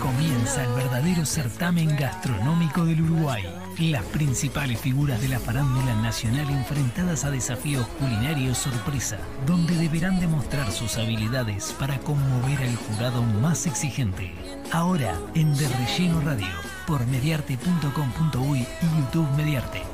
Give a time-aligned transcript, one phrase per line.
[0.00, 3.44] Comienza el verdadero certamen gastronómico del Uruguay.
[3.78, 10.70] Las principales figuras de la farándula nacional enfrentadas a desafíos culinarios sorpresa, donde deberán demostrar
[10.70, 14.32] sus habilidades para conmover al jurado más exigente.
[14.72, 16.48] Ahora en De Relleno Radio,
[16.86, 19.89] por mediarte.com.uy y YouTube Mediarte.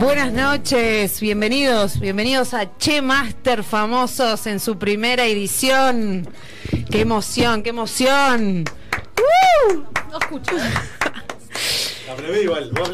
[0.00, 6.26] Buenas noches, bienvenidos, bienvenidos a Che Master Famosos en su primera edición.
[6.90, 8.64] ¡Qué emoción, qué emoción!
[8.64, 9.82] ¡Uh!
[10.10, 10.56] No escucho.
[10.56, 10.60] ¿eh?
[12.10, 12.90] Aplaudí igual, vos.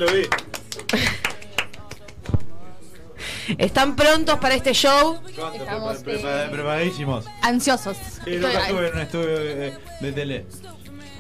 [3.57, 5.21] ¿Están prontos para este show?
[5.37, 5.63] ¿Cuánto?
[5.63, 7.25] Estamos, Pre- pre- eh, Preparadísimos.
[7.43, 7.97] Ansiosos.
[8.25, 10.47] Sí, Estoy- nunca estuve en un estudio eh, de tele.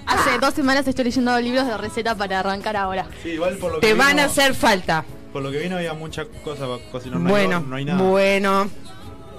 [0.06, 3.06] hace dos semanas estoy leyendo libros de receta para arrancar ahora.
[3.22, 5.04] Sí, igual por lo que Te van a hacer falta.
[5.36, 7.20] Por lo que vino había mucha cosa para cocinar.
[7.20, 8.02] No hay- Bueno, no hay nada.
[8.02, 8.70] bueno,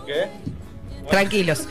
[0.05, 0.27] ¿Qué?
[1.09, 1.67] tranquilos.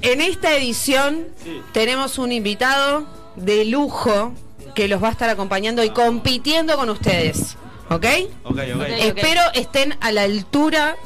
[0.00, 1.60] En esta edición Sí.
[1.74, 3.06] tenemos un invitado
[3.36, 4.32] de lujo
[4.74, 7.58] que los va a estar acompañando y compitiendo con ustedes.
[7.90, 8.06] ¿Ok?
[8.44, 8.82] Ok, ok.
[8.98, 10.96] Espero estén a la altura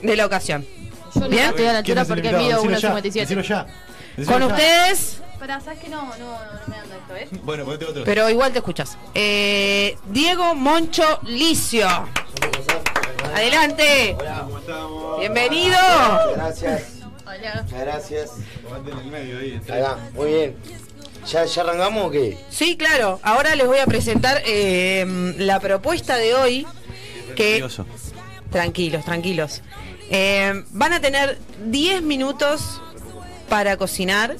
[0.00, 0.64] de la ocasión.
[1.12, 1.46] Yo no Bien.
[1.46, 3.34] estoy a la ¿Quién altura porque mido Decilo ya, 1,57.
[3.34, 3.66] decilo ya.
[4.16, 4.54] Decilo Con ya.
[4.54, 7.28] ustedes, Para, ¿sabes que no, no, no, no me anda esto, eh?
[7.42, 8.02] Bueno, ponete otro.
[8.06, 8.96] pero igual te escuchas.
[9.14, 11.86] Eh, Diego Moncho Licio.
[13.34, 14.16] Adelante.
[14.16, 15.20] ¿Cómo estamos?
[15.20, 15.76] Bienvenido.
[16.34, 16.82] Gracias,
[17.26, 17.62] Hola.
[17.62, 18.30] muchas gracias.
[18.66, 19.52] Ponete en el medio ahí.
[19.52, 20.56] entre- Ahí va, muy bien.
[21.26, 22.38] ¿Ya, ¿Ya arrancamos o qué?
[22.48, 23.20] Sí, claro.
[23.22, 26.66] Ahora les voy a presentar eh, la propuesta de hoy.
[27.36, 27.84] Que Nervioso.
[28.50, 29.60] tranquilos, tranquilos.
[30.08, 32.80] Eh, van a tener 10 minutos
[33.50, 34.36] para cocinar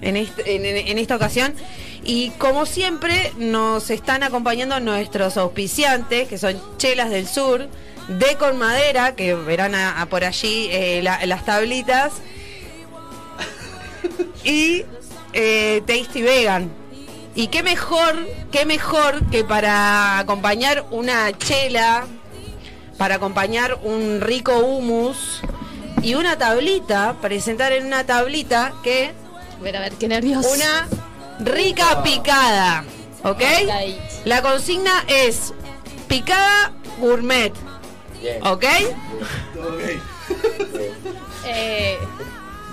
[0.00, 1.54] en, en- esta ocasión.
[2.04, 7.68] Y como siempre, nos están acompañando nuestros auspiciantes, que son Chelas del Sur,
[8.08, 12.12] de con Madera, que verán a- por allí eh, la- las tablitas,
[14.44, 14.84] y
[15.32, 16.70] eh, Tasty Vegan.
[17.34, 22.06] Y qué mejor, qué mejor que para acompañar una chela,
[22.96, 25.42] para acompañar un rico hummus
[26.02, 29.12] y una tablita, presentar en una tablita que
[29.58, 30.48] A ver, a ver, qué nervioso.
[30.50, 30.86] una
[31.40, 32.84] rica picada,
[33.24, 33.42] ¿ok?
[34.24, 35.52] La consigna es
[36.08, 37.52] picada gourmet,
[38.20, 38.46] Bien.
[38.46, 38.64] ¿ok?
[41.48, 41.98] Eh,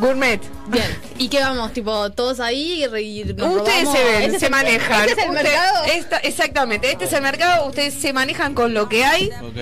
[0.04, 0.42] Gourmet.
[0.68, 1.00] bien.
[1.18, 1.72] ¿Y qué vamos?
[1.72, 3.98] Tipo, todos ahí y, nos Ustedes robamos?
[3.98, 5.10] se ven, ¿Este es se el- manejan.
[5.10, 5.84] ¿Este es el Usted- mercado?
[5.86, 9.30] esta- exactamente, este es el mercado, ustedes se manejan con lo que hay.
[9.42, 9.56] Ok.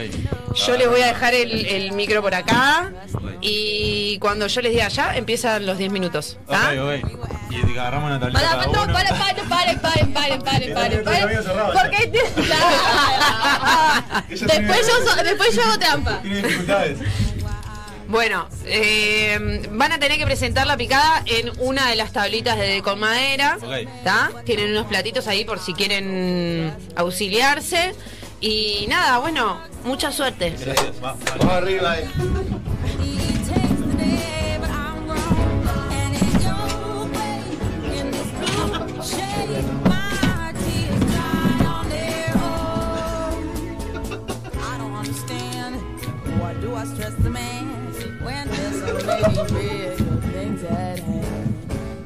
[0.68, 2.92] Yo les voy a dejar el, el micro por acá
[3.40, 6.38] y cuando yo les diga ya, empiezan los 10 minutos.
[6.48, 6.72] Ok, ¿tá?
[6.84, 6.92] ok.
[7.52, 8.94] Y agarramos una tablita Para, no, uno.
[8.94, 11.04] para, para, paren, paren, paren, paren, paren,
[11.74, 12.12] Porque
[14.30, 16.20] después yo después yo hago trampa.
[16.22, 16.98] Tiene dificultades.
[18.12, 22.82] Bueno, eh, van a tener que presentar la picada en una de las tablitas de
[22.84, 23.58] con madera.
[24.44, 27.96] Tienen unos platitos ahí por si quieren auxiliarse.
[28.42, 30.50] Y nada, bueno, mucha suerte.
[30.60, 31.02] Gracias.
[31.02, 31.18] Va, va.
[31.38, 32.00] Vamos arriba.
[32.00, 32.06] eh.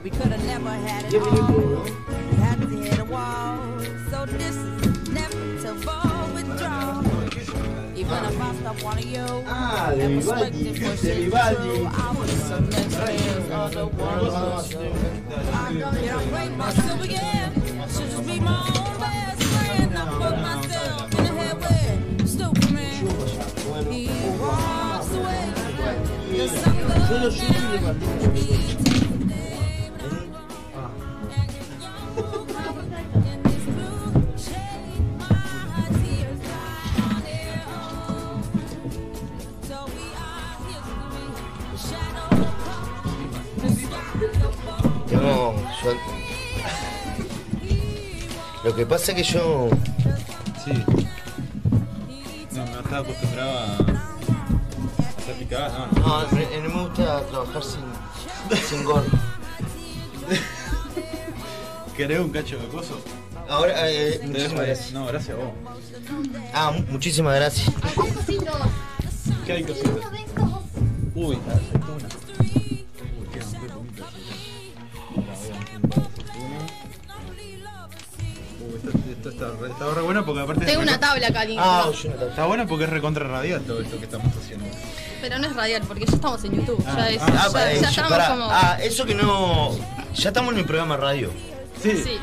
[0.03, 1.83] We could have never had it all.
[2.29, 3.57] We had to hit a wall.
[4.09, 7.03] So this is inevitable withdrawal.
[7.95, 12.49] Even if I stop one of you, Ah, and Vivaldi, for shit true, I was
[12.49, 12.95] the next
[13.51, 14.33] of the world.
[15.53, 17.53] I don't break myself again.
[17.89, 19.97] Should just be my own best friend.
[19.97, 21.57] I put myself in the head
[22.19, 23.91] with stupid man.
[23.91, 24.07] He
[24.39, 26.74] walks away.
[27.07, 27.29] No, you
[45.83, 45.93] yo...
[48.63, 49.69] Lo que pasa es que yo...
[50.63, 50.73] Sí.
[52.51, 53.74] No, no estaba acostumbrado a...
[55.51, 55.87] no.
[55.87, 56.23] no.
[56.23, 57.81] No, me- no me gusta trabajar sin,
[58.69, 59.05] sin gorro.
[61.97, 62.99] ¿Querés un cacho de coso?
[63.47, 64.91] Ahora, eh, dejo muchísimas gracias.
[64.91, 65.51] No, gracias a vos.
[66.53, 67.71] Ah, mu- muchísimas gracias.
[69.45, 69.91] ¿Qué hay cositas?
[71.13, 72.07] Uy, aceituna.
[73.19, 74.07] Uy, quedan re poquitas.
[75.07, 76.67] Ahora voy a hacer un poco de aceituna.
[79.11, 80.65] Esto está, re- está re bueno porque aparte.
[80.65, 81.91] Tengo es una tabla acá, Ah, ¿no?
[81.91, 82.29] oye, una tabla.
[82.31, 84.65] Está bueno porque es recontra radial todo esto que estamos haciendo.
[85.27, 86.83] Pero no es radial, porque ya estamos en YouTube.
[86.87, 88.27] Ah, ya es, ah, ya, Ah, para, ya ya- estamos pará.
[88.29, 88.47] como.
[88.51, 89.71] Ah, eso que no.
[90.13, 91.31] Ya estamos en el programa radio.
[91.81, 91.91] Sí.
[92.03, 92.19] Sí.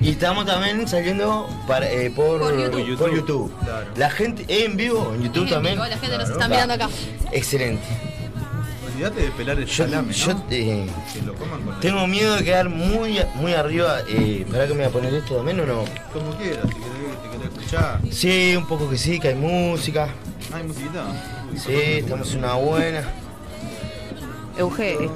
[0.00, 2.96] Y estamos también saliendo para, eh, por, Por YouTube.
[2.96, 3.52] por YouTube.
[3.64, 3.86] Claro.
[3.96, 5.74] La gente, ¿es en vivo en YouTube Es en también?
[5.74, 6.32] vivo, la gente nos Claro.
[6.40, 6.88] está mirando acá.
[7.32, 7.82] Excelente.
[8.86, 10.44] Olvídate de pelar el Yo, salame, yo, ¿no?
[10.50, 13.98] eh, Que lo coman con tengo miedo de quedar muy, muy arriba.
[14.08, 15.84] Eh, ¿Para que me voy a poner esto también o no?
[16.12, 18.00] Como quieras, si querés, si querés escuchar.
[18.12, 20.08] Sí, un poco que sí, que hay música.
[20.52, 21.02] ¿Hay musiquita?
[21.56, 23.02] Sí, estamos en una buena.
[24.58, 25.12] Euge, ¿no?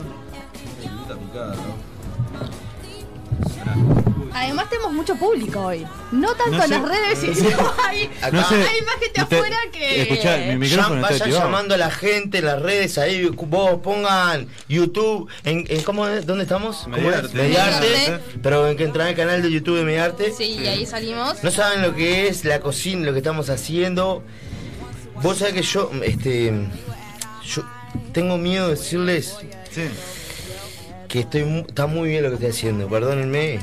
[4.35, 5.87] Además tenemos mucho público hoy.
[6.13, 6.79] No tanto No en sé.
[6.79, 8.55] las redes, sino hay, No sé.
[8.55, 10.03] hay más gente Usted- afuera que.
[10.03, 11.45] Escuchá, mi micrófono está vayan activado.
[11.45, 16.25] llamando a la gente en las redes, ahí vos pongan YouTube, en, en- ¿cómo es?
[16.27, 16.79] ¿dónde estamos?
[16.85, 17.03] ¿Cómo es?
[17.05, 17.35] Mediarte.
[17.37, 18.25] Mediarte, Mediarte.
[18.43, 20.33] pero en que entrar al canal de YouTube de Mediarte.
[20.33, 21.43] Sí, y ahí salimos.
[21.43, 24.23] No saben lo que es la cocina, lo que estamos haciendo.
[25.23, 26.53] Vos sabés que yo, este,
[27.45, 27.63] yo
[28.13, 29.37] tengo miedo de decirles
[29.71, 29.89] Sí.
[31.09, 33.59] que estoy, mu- está muy bien lo que estoy haciendo, perdónenme.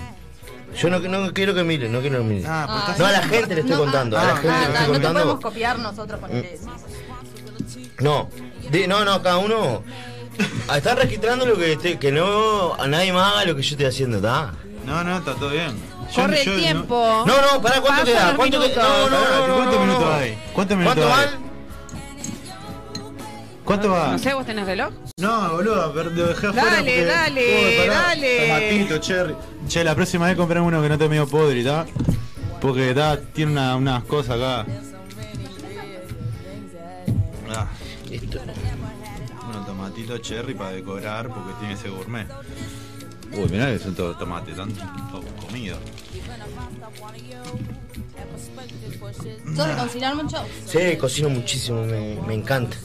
[0.80, 2.46] Yo no, no quiero que miren, no quiero que miren.
[2.48, 2.96] Ah, pues Ah.
[3.00, 4.74] No, a la gente le estoy No, contando, a ah, la gente Ah, le no,
[4.74, 5.42] estoy no podemos contando.
[5.42, 6.46] copiar nosotros con el
[8.02, 8.30] No,
[8.72, 9.84] de- no, no, cada uno
[10.68, 13.72] ah, está registrando lo que esté- que no a nadie más haga lo que yo
[13.72, 14.54] estoy haciendo, ¿está?
[14.86, 15.74] No, no, está todo bien.
[16.14, 17.24] Corre yo el no- tiempo.
[17.26, 18.36] No, no, pará, ¿cuánto queda?
[18.36, 18.68] ¿Cuánto queda?
[18.70, 18.84] minutos.
[18.84, 20.14] No, no, no, no, ¿cuántos no, minutos no.
[20.14, 20.38] hay?
[20.54, 21.26] ¿Cuántos minutos ¿Cuánto hay?
[21.26, 21.45] van?
[23.66, 24.12] ¿Cuánto va?
[24.12, 24.94] No sé, ¿vos tenés reloj?
[25.18, 28.48] No, boludo, pero lo dejé afuera Dale, porque- dale, Uy, dale.
[28.48, 29.36] Tomatito, cherry.
[29.68, 31.86] Che, la próxima vez comprame uno que no esté medio podre, ¿está?
[32.62, 34.66] Porque está, tiene una- unas cosas acá.
[37.50, 37.68] Ah,
[38.12, 38.40] Esto.
[39.50, 42.28] unos tomatitos cherry para decorar porque tiene ese gourmet.
[43.34, 44.74] Uy, mirá que son todos tomates, están
[45.12, 45.80] todos comidos.
[49.56, 50.38] ¿Sos de cocinar mucho?
[50.66, 52.78] Sí, cocino muchísimo, me, me encanta.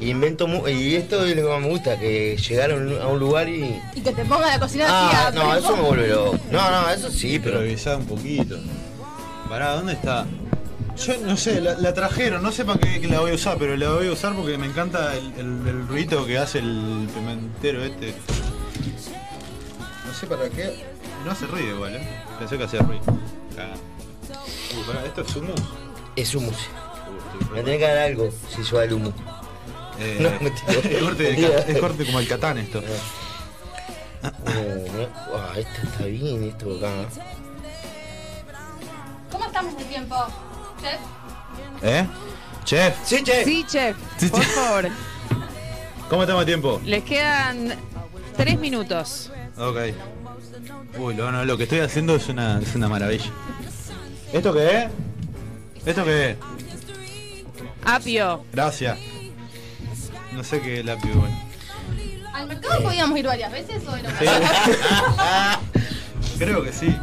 [0.00, 3.18] Y invento mu- y esto es lo que más me gusta, que llegaron a un
[3.18, 3.80] lugar y.
[3.96, 6.38] Y que te pongan a cocinar Ah, así a no, eso me vuelve loco.
[6.52, 7.56] No, no, eso sí, pero.
[7.58, 8.56] Improvisá un poquito.
[9.48, 10.24] Pará, ¿dónde está?
[11.04, 13.56] Yo no sé, la, la trajeron, no sé para qué que la voy a usar,
[13.58, 17.08] pero la voy a usar porque me encanta el, el, el ruido que hace el
[17.14, 18.14] pimentero este.
[20.06, 20.84] No sé para qué.
[21.24, 22.08] No hace ruido igual, eh.
[22.38, 23.02] Pensé que hacía ruido.
[23.54, 23.74] Cagá.
[24.76, 25.60] Uy, pará, esto es hummus.
[26.16, 26.56] Es humus.
[27.52, 29.12] Me tenés que dar algo si yo el humo.
[30.00, 32.80] Eh, No, es, corte de ca- es corte como el catán esto.
[34.22, 34.28] No.
[35.36, 36.92] Ah, esto está bien, esto acá.
[39.30, 40.16] ¿Cómo estamos de tiempo?
[40.80, 41.00] Chef?
[41.82, 42.06] ¿Eh?
[42.64, 43.44] Chef, Sí, che.
[43.44, 44.54] Sí, chef, Sí, por chef.
[44.54, 44.88] favor.
[46.10, 46.80] ¿cómo estamos a tiempo?
[46.84, 47.74] Les quedan
[48.36, 49.30] tres minutos.
[49.56, 49.78] Ok.
[50.98, 53.30] Uy, lo, no, lo que estoy haciendo es una, es una maravilla.
[54.32, 54.90] ¿Esto qué es?
[55.86, 56.36] ¿Esto qué es?
[57.84, 58.44] Apio.
[58.52, 58.98] Gracias.
[60.38, 61.36] No sé qué es apio, bueno.
[62.32, 64.08] ¿Al mercado podíamos ir varias veces o era
[66.38, 66.96] Creo que sí.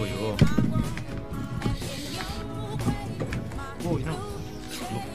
[0.00, 0.40] Uy, vos.
[3.84, 4.16] Uy, no.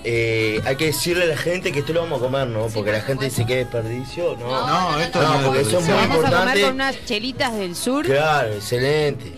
[0.04, 2.68] Eh, hay que decirle a la gente que esto lo vamos a comer, ¿no?
[2.68, 4.38] Porque la gente dice que es desperdicio.
[4.38, 4.68] No.
[4.68, 6.62] No, esto No, no, porque es son Lo muy vamos a comer importante.
[6.62, 8.06] con unas chelitas del sur.
[8.06, 9.34] Claro, excelente.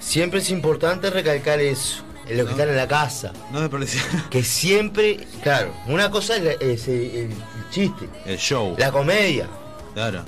[0.00, 2.50] Siempre es importante recalcar eso, los que No.
[2.50, 3.32] están en la casa.
[3.52, 3.68] No.
[4.30, 7.30] Que siempre, claro, una cosa es, el, el
[7.70, 8.74] chiste, El show.
[8.78, 9.46] la comedia,
[9.94, 10.22] Claro,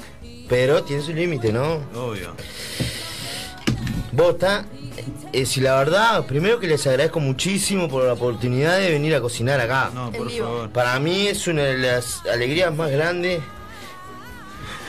[0.49, 1.81] pero tiene su límite, ¿no?
[1.95, 2.35] obvio.
[4.13, 4.65] Vos está,
[5.33, 9.21] eh, si la verdad, primero que les agradezco muchísimo por la oportunidad de venir a
[9.21, 9.91] cocinar acá.
[9.93, 10.71] No, por favor.
[10.71, 13.41] Para mí es una de las alegrías más grandes,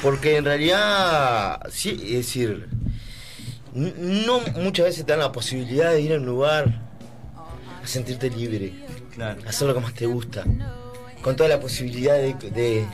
[0.01, 2.69] porque en realidad, sí, es decir,
[3.73, 6.86] no muchas veces te dan la posibilidad de ir a un lugar
[7.87, 8.73] a sentirte libre,
[9.15, 9.39] Claro.
[9.45, 10.43] a hacer lo que más te gusta,
[11.21, 12.33] con toda la posibilidad de...
[12.51, 12.85] de-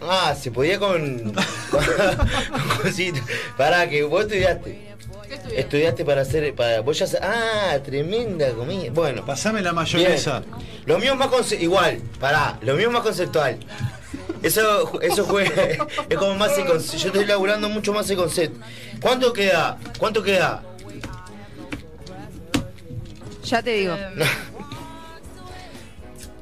[0.00, 1.32] ah, se podía con...
[1.70, 1.84] con,
[2.50, 3.22] con cositas.
[3.56, 4.94] Pará, que vos estudiaste.
[5.28, 5.60] ¿Qué estudiaste?
[5.60, 6.54] Estudiaste para hacer...
[6.54, 8.90] Para, vos ya Ah, tremenda comida.
[8.92, 9.74] Bueno, Pasame la Bien.
[9.76, 10.42] mayonesa.
[10.86, 13.58] Lo mío es más igual, pará, lo mío es más conceptual.
[14.42, 15.44] Eso, eso fue,
[16.08, 16.74] es como más Yo
[17.08, 18.58] estoy laburando mucho más el concepto.
[19.00, 19.78] ¿Cuánto queda?
[19.98, 20.62] ¿Cuánto queda?
[23.44, 23.96] Ya te digo.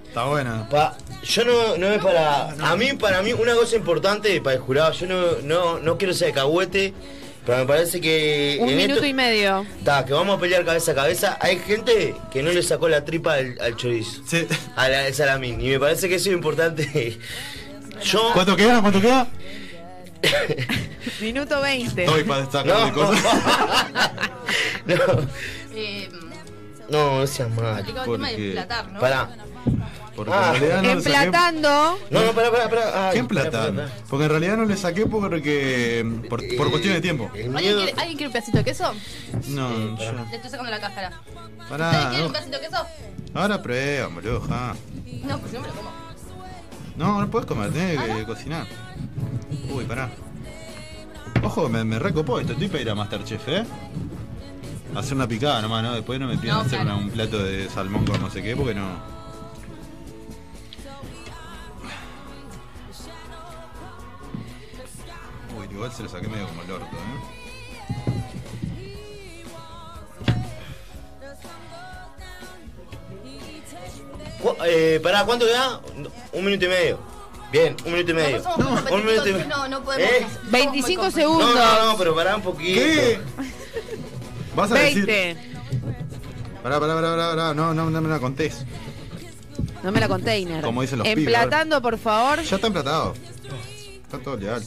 [0.08, 0.68] Está buena.
[0.68, 2.50] Pa- yo no, no es para.
[2.50, 6.12] A mí, para mí, una cosa importante para el jurado, yo no, no, no quiero
[6.12, 6.92] ser de cagüete,
[7.46, 8.58] pero me parece que.
[8.60, 9.64] Un en minuto esto- y medio.
[9.84, 11.38] Ta, que vamos a pelear cabeza a cabeza.
[11.40, 14.46] Hay gente que no le sacó la tripa al, al chorizo, Sí.
[14.76, 17.18] al, al salamín, y me parece que eso es importante.
[18.04, 18.30] Yo.
[18.34, 18.80] ¿Cuánto queda?
[18.82, 19.26] ¿Cuánto queda?
[21.20, 22.04] Minuto 20.
[22.04, 22.86] Estoy para destacar No.
[22.86, 23.22] de cosas.
[24.86, 24.94] no,
[25.74, 26.08] Eh,
[26.92, 27.84] no, no seas mal.
[27.84, 29.00] tema de Porque- emplatar, ¿no?
[29.00, 29.30] Pará.
[30.14, 30.52] Porque Ah.
[30.54, 31.16] en realidad no le saqué.
[31.24, 31.98] Emplatando.
[32.10, 33.08] No, no, pará, pará, pará.
[33.08, 33.88] Ay, ¿Qué pará, pará.
[34.10, 36.04] Porque en realidad no le saqué porque.
[36.28, 37.30] Por, por Eh, cuestión de tiempo.
[37.32, 38.92] ¿Alguien quiere, ¿Alguien quiere un pedacito de queso?
[39.48, 40.12] No, yo.
[40.30, 41.12] Le estoy sacando la cáscara.
[41.68, 42.86] Pará, ¿Alguien quiere un pedacito de queso?
[43.34, 44.74] Ahora prueba, boludo, ja.
[45.24, 45.90] No, pues si no me lo como.
[46.96, 48.66] No, no puedes comer, tenés que cocinar.
[49.70, 50.10] Uy, pará.
[51.42, 53.64] Ojo, me, me recopó esto, estoy para ir a Masterchef, ¿eh?
[54.94, 55.94] Hacer una picada nomás, ¿no?
[55.94, 56.96] Después no me pidan No, hacer claro.
[56.96, 58.86] una- un plato de salmón con no sé qué, porque no.
[65.58, 68.22] Uy, igual se lo saqué medio como el orto, ¿eh?
[74.66, 75.80] Eh, pará, ¿cuánto queda?
[76.32, 76.98] Un minuto y medio.
[77.52, 78.42] Bien, un minuto y medio.
[78.58, 79.46] No, un minuto y medio.
[79.46, 80.10] no, no podemos.
[80.10, 80.20] ¿Eh?
[80.26, 81.04] somos muy 25 competitivos.
[81.04, 81.54] No, segundos.
[81.54, 82.80] no, no, pero pará un poquito.
[82.80, 83.20] ¿Qué?
[84.54, 85.06] Vas a decir.
[85.06, 85.36] 20.
[86.62, 88.64] Pará, pará, pará, pará, pará, no, no, no me la contés.
[89.82, 90.62] No me la container.
[90.62, 92.42] Como dicen los pibes, Emplatando, por favor.
[92.42, 93.14] Ya está emplatado.
[94.02, 94.62] Está todo legal.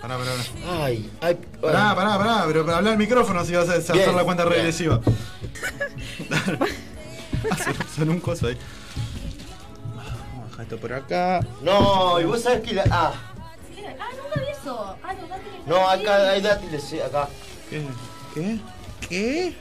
[0.00, 0.84] Pará, pará, pará.
[0.84, 1.34] Ay, ay.
[1.60, 4.44] Pará, pará, pará, pero para hablar al micrófono si vas a hacer Bien, la cuenta
[4.44, 5.00] regresiva.
[7.96, 8.56] Son un coso ahí.
[9.96, 11.40] Vamos a dejar esto por acá.
[11.62, 12.84] No, y vos sabés que la.
[12.90, 13.12] Ah,
[13.98, 14.96] Ah, nunca vi eso.
[15.02, 15.31] Ah, no.
[15.72, 17.28] No, acá hay dátiles, sí, acá.
[17.70, 17.86] ¿Qué?
[18.34, 18.58] ¿Qué?
[19.08, 19.56] ¿Qué?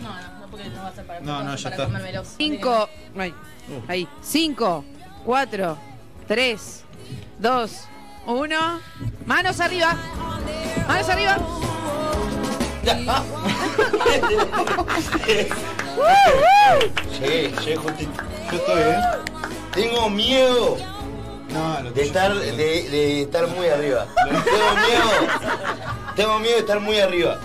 [0.00, 1.84] No, no, no, porque no va a ser para No, no, ya para está.
[1.86, 2.28] comérmelos.
[2.36, 2.88] 5.
[3.88, 4.08] Ahí.
[4.22, 4.84] 5,
[5.24, 5.78] 4,
[6.28, 6.84] 3,
[7.38, 7.72] 2,
[8.26, 8.80] 1.
[9.26, 9.96] Manos arriba.
[10.88, 11.38] Manos arriba.
[17.20, 18.22] Llegué, llegué justito.
[18.50, 19.00] Yo estoy, ¿eh?
[19.72, 20.76] Tengo miedo
[21.52, 24.06] No, lo de estar, de, de estar muy arriba.
[24.24, 25.32] Tengo miedo.
[26.16, 27.38] Tengo miedo de estar muy arriba.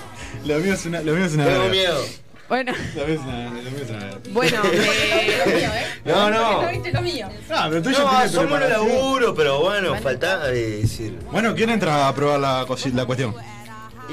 [0.45, 1.01] Lo mío es una.
[1.01, 1.45] Lo mío es una.
[1.45, 2.03] Tengo miedo.
[2.49, 3.43] Bueno, Lo mío es una.
[3.45, 3.99] Lo mío es una.
[3.99, 4.19] verga.
[4.31, 5.85] bueno, Lo eh, mío, ¿eh?
[6.05, 6.61] No, no.
[6.63, 7.29] ¿No viste lo mío?
[7.49, 8.87] Ah, pero tú ya No, somos un preparación.
[8.89, 11.17] laburo, pero bueno, falta de decir.
[11.31, 13.35] Bueno, ¿quién entra a probar la, la cuestión?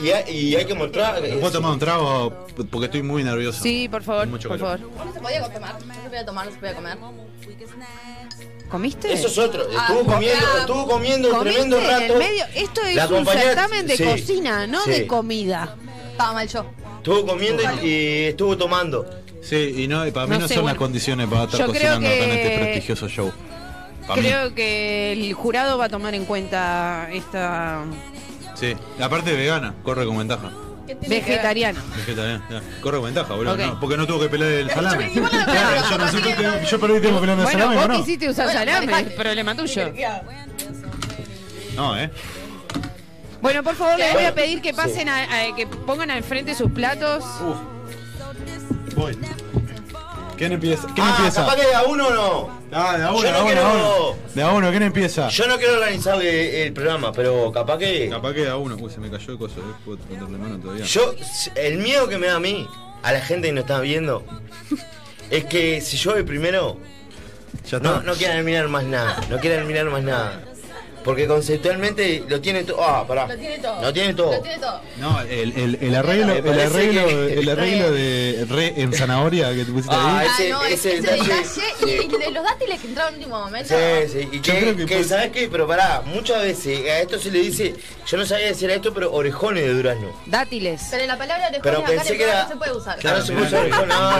[0.00, 1.20] Y hay, y hay que mostrar.
[1.20, 2.46] ¿Me puedo tomar un trago?
[2.70, 3.60] Porque estoy muy nervioso.
[3.62, 4.78] sí, por favor, Mucho por calor.
[4.78, 5.06] favor.
[5.06, 5.74] No se podía tomar.
[5.84, 6.98] No se podía tomar, no se podía comer.
[8.68, 9.12] ¿Comiste?
[9.12, 9.66] Eso es otro.
[9.76, 12.14] Ah, Estuvo comiendo, ah, estuvo comiendo ¿Comiste tremendo en rato.
[12.18, 12.44] medio?
[12.54, 14.90] Esto es La un certamen de sí, cocina, no sí.
[14.90, 15.74] de comida.
[16.12, 16.66] Estaba mal yo.
[16.98, 19.06] Estuvo comiendo y, y estuvo tomando.
[19.42, 20.74] Sí, y no, y para mí No no, sé, son bueno.
[20.74, 23.26] las condiciones para estar Yo cocinando acá en que- este prestigioso show.
[23.28, 24.14] Mí.
[24.22, 27.84] Creo que el jurado va a tomar en cuenta esta
[28.54, 30.50] Sí, la parte vegana corre con ventaja.
[31.08, 31.82] Vegetariana.
[31.96, 32.62] Vegetariana, ya.
[32.80, 33.54] Corre ventaja, boludo.
[33.54, 33.60] Ok.
[33.60, 35.10] No, porque no tuvo que pelear el salame.
[35.14, 35.70] igual no lo Claro,
[36.36, 37.96] peleó, yo, te- perdí tiempo peleando el Bueno, salame, vos ¿o no?
[37.98, 39.92] quisiste usar Bueno, salame, problema tuyo.
[41.76, 42.10] No, eh.
[43.40, 46.54] Bueno, por favor, les voy a pedir que pasen a, a- que pongan al frente
[46.54, 47.24] sus platos.
[47.40, 47.56] Uf.
[48.96, 49.16] Voy.
[50.38, 50.86] ¿Quién empieza?
[50.94, 51.40] ¿Quién ah, empieza?
[51.42, 52.60] capaz que de a uno o no.
[52.72, 54.16] Ah, de a uno, Yo de no a uno, de a quiero- uno.
[54.34, 55.28] De a uno, ¿quién empieza?
[55.28, 58.08] Yo no quiero organizarle el programa, pero capaz que.
[58.08, 58.76] Capaz que de a uno.
[58.80, 59.74] Uy, se me cayó el coso, eh.
[59.84, 60.84] Puedo mano todavía.
[60.84, 61.14] Yo,
[61.56, 62.68] el miedo que me da a mí,
[63.02, 64.24] a la gente que nos está viendo,
[65.30, 66.78] es que si yo voy primero,
[67.68, 67.88] Ya está.
[67.96, 69.20] no, no quieran mirar más nada.
[69.28, 70.40] No quieran mirar más nada.
[71.04, 72.82] Porque conceptualmente lo tiene todo.
[72.84, 73.26] Ah, pará.
[73.26, 73.80] Lo tiene todo.
[73.82, 74.32] Lo tiene todo.
[74.32, 74.80] Lo tiene todo.
[74.98, 79.64] No, el, el, el arreglo, el arreglo, que- el arreglo de re en zanahoria que
[79.64, 80.26] te pusiste Ah, ahí.
[80.26, 81.44] Ese- ah, no, ese ese, detalle, detalle.
[81.44, 81.60] sí.
[81.86, 83.68] Y, de los dátiles que entraron en último momento.
[83.74, 85.48] Sí, sí, y Yo que, creo que que pues- ¿sabes qué?
[85.50, 87.74] Pero pará, muchas veces a esto se le dice,
[88.06, 90.08] yo no sabía decir a esto, pero orejones de durazno.
[90.26, 90.82] Dátiles.
[90.90, 92.98] Pero la palabra orejón Pero acá pensé que era- no se puede usar.
[92.98, 93.44] Claro, se mirá.
[93.46, 94.10] puso orejón, no,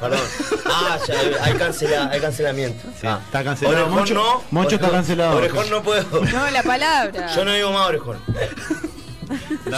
[0.00, 0.20] perdón.
[0.66, 2.88] Ah, ya, hay, cancela, hay cancelamiento.
[3.00, 3.20] Sí, Ah.
[3.24, 3.86] está cancelado.
[3.94, 4.42] Orejón no.
[4.50, 5.36] Moncho está cancelado.
[5.36, 6.09] Orejón no puedo.
[6.32, 7.34] No, la palabra.
[7.34, 8.18] Yo no digo más orejón.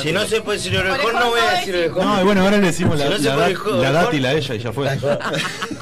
[0.03, 2.05] Si no se puede decir orejón, Orejón no voy a decir orejón.
[2.07, 4.33] No, y bueno, ahora le decimos la, Si no la, orejón- la orejón- dátila a
[4.33, 4.89] ella y ya fue.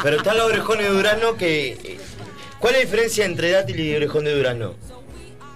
[0.02, 1.99] Pero están los orejones de durazno que.
[2.59, 4.75] ¿Cuál es la diferencia entre dátil y orejón de durazno?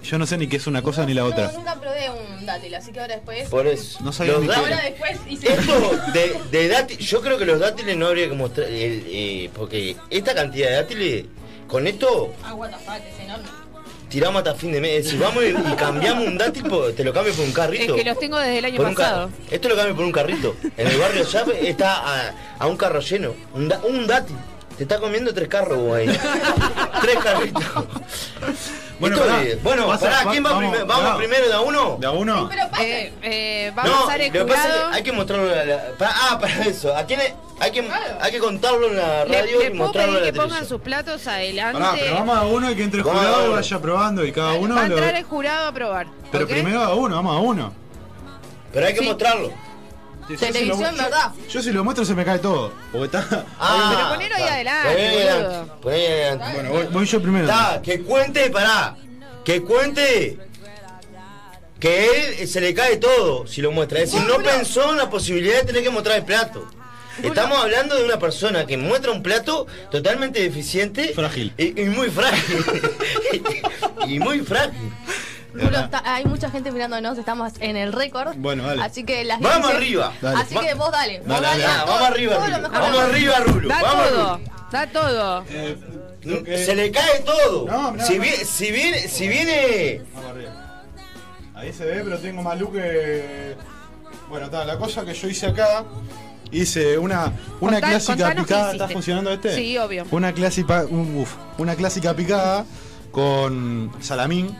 [0.03, 1.47] Yo no sé ni qué es una cosa ni la otra.
[1.47, 3.49] No, nunca probé un dátil, así que ahora después.
[3.49, 3.99] Por eso.
[4.03, 5.51] No sabía Los ni Ahora después hice.
[5.51, 9.49] Esto de, de dátil, yo creo que los dátiles no habría que mostrar, el, eh,
[9.55, 11.25] porque esta cantidad de dátiles,
[11.67, 13.47] con esto Ah, what the fuck, es enorme.
[14.15, 15.09] Tiramos hasta fin de mes.
[15.09, 16.63] Si vamos y, y cambiamos un dátil,
[16.95, 17.95] te lo cambio por un Es carrito.
[17.95, 19.29] que los tengo desde el año Por pasado.
[19.51, 20.55] Esto lo cambio por un carrito.
[20.77, 21.95] En el barrio ya está
[22.29, 23.33] a, a un carro lleno.
[23.53, 24.37] Un, da- un dátil.
[24.77, 26.07] Te está comiendo tres carros vos ahí.
[27.01, 27.63] tres carritos.
[28.99, 29.37] Bueno, pará.
[29.61, 30.85] bueno, Pasa- pará, ¿quién va vamos, primero?
[30.85, 31.17] ¿Vamos pará.
[31.17, 31.97] primero de a uno?
[31.99, 32.47] ¿De a uno?
[32.49, 32.83] Pero pasa.
[32.83, 35.77] Eh, eh, va a No, pasar el lo pasa que hay que mostrarlo en la,
[35.97, 36.95] para- ah, para eso.
[36.95, 37.33] ¿A quién es?
[37.59, 40.43] hay, que, hay que contarlo en la radio le y puedo mostrarlo pedir en la
[40.43, 41.79] que pongan sus platos adelante.
[41.79, 44.75] Pará, pero vamos a uno y que entre el jurado vaya probando y cada uno
[44.75, 44.95] va a lo...
[44.97, 46.07] entrar el jurado a probar.
[46.31, 47.73] Pero primero a uno, vamos a uno.
[48.73, 49.05] Pero hay que Sí.
[49.05, 49.51] mostrarlo.
[50.29, 51.31] Yo Televisión, lo- ¿verdad?
[51.49, 52.73] Yo si lo muestro se me cae todo.
[52.91, 53.45] Porque está.
[53.59, 55.31] Ah, pero ponelo ahí adelante, boludo.
[55.31, 56.45] adelante, poné ahí adelante.
[56.53, 57.45] Bueno, voy, voy yo primero.
[57.45, 58.95] Está, que cuente, pará.
[59.43, 60.39] Que cuente
[61.79, 63.99] que él se le cae todo si lo muestra.
[63.99, 66.67] Es decir, no pensó en la posibilidad de tener que mostrar el plato.
[67.21, 71.13] Estamos hablando de una persona que muestra un plato totalmente deficiente.
[71.13, 71.53] Frágil.
[71.57, 72.65] Y, y muy frágil.
[74.07, 74.91] y muy frágil.
[75.55, 78.35] Rulo, está- hay mucha gente mirándonos, estamos en el récord.
[78.37, 78.83] Bueno, dale.
[78.83, 80.13] Así que la Vamos arriba.
[80.21, 80.41] Dale.
[80.41, 81.19] Así que vos dale.
[81.19, 81.63] Vos Dale, dale.
[81.63, 82.69] dale, todo- vamos arriba, Rulo.
[82.69, 83.67] Vamos arriba, Rulo.
[83.69, 84.49] Da Vamos, todo, Rulo.
[84.71, 85.45] da todo.
[85.49, 87.65] Eh, Se le cae todo.
[87.67, 90.01] No, mirá, si, viene, si viene, si viene.
[90.13, 90.51] Vamos arriba.
[91.53, 93.55] Ahí se ve, pero tengo más luz que.
[94.29, 95.83] Bueno, está, la cosa que yo hice acá.
[96.51, 98.71] Hice una, una Contá- clásica picada.
[98.73, 99.55] ¿Está funcionando este?
[99.55, 100.05] Sí, obvio.
[100.11, 102.65] Una clásica, uf, una clásica picada
[103.15, 104.53] con salamín,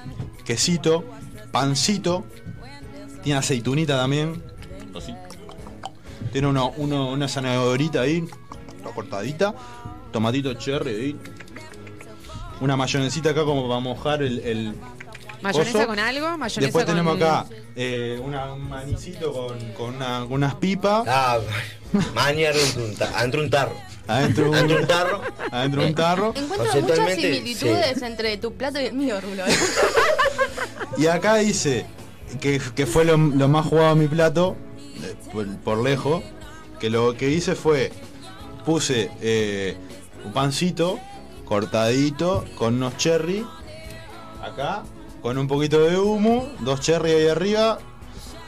[0.45, 1.03] quesito,
[1.51, 2.23] pancito,
[3.21, 4.41] tiene aceitunita también.
[4.97, 5.13] Así.
[6.31, 8.25] Tiene uno, uno- una zanahorita ahí,
[8.95, 9.53] cortadita,
[10.13, 11.19] tomatito cherry ahí.
[12.61, 14.73] Una mayonesita acá como para mojar el, el
[15.41, 16.37] ¿Mayonesa con algo?
[16.37, 16.93] ¿Mayonesa Después con...
[16.93, 17.45] tenemos acá
[17.75, 21.03] eh, una- un manicito con, con una- con unas pipas.
[21.09, 21.39] Ah,
[23.37, 23.71] un ta-
[24.07, 24.59] adentro un tarro.
[24.61, 25.21] Adentro un, tarro.
[25.51, 26.33] adentro un tarro.
[26.35, 29.43] Encuentro muchas similitudes entre tu plato y el mío, Rulo.
[30.97, 31.85] Y acá dice
[32.39, 34.55] que, que fue lo, lo más jugado a mi plato,
[35.33, 36.23] por, por lejos,
[36.79, 37.91] que lo que hice fue,
[38.65, 39.75] puse eh,
[40.25, 40.99] un pancito
[41.45, 43.45] cortadito con unos cherry,
[44.41, 44.83] acá,
[45.21, 47.79] con un poquito de humo, dos cherry ahí arriba,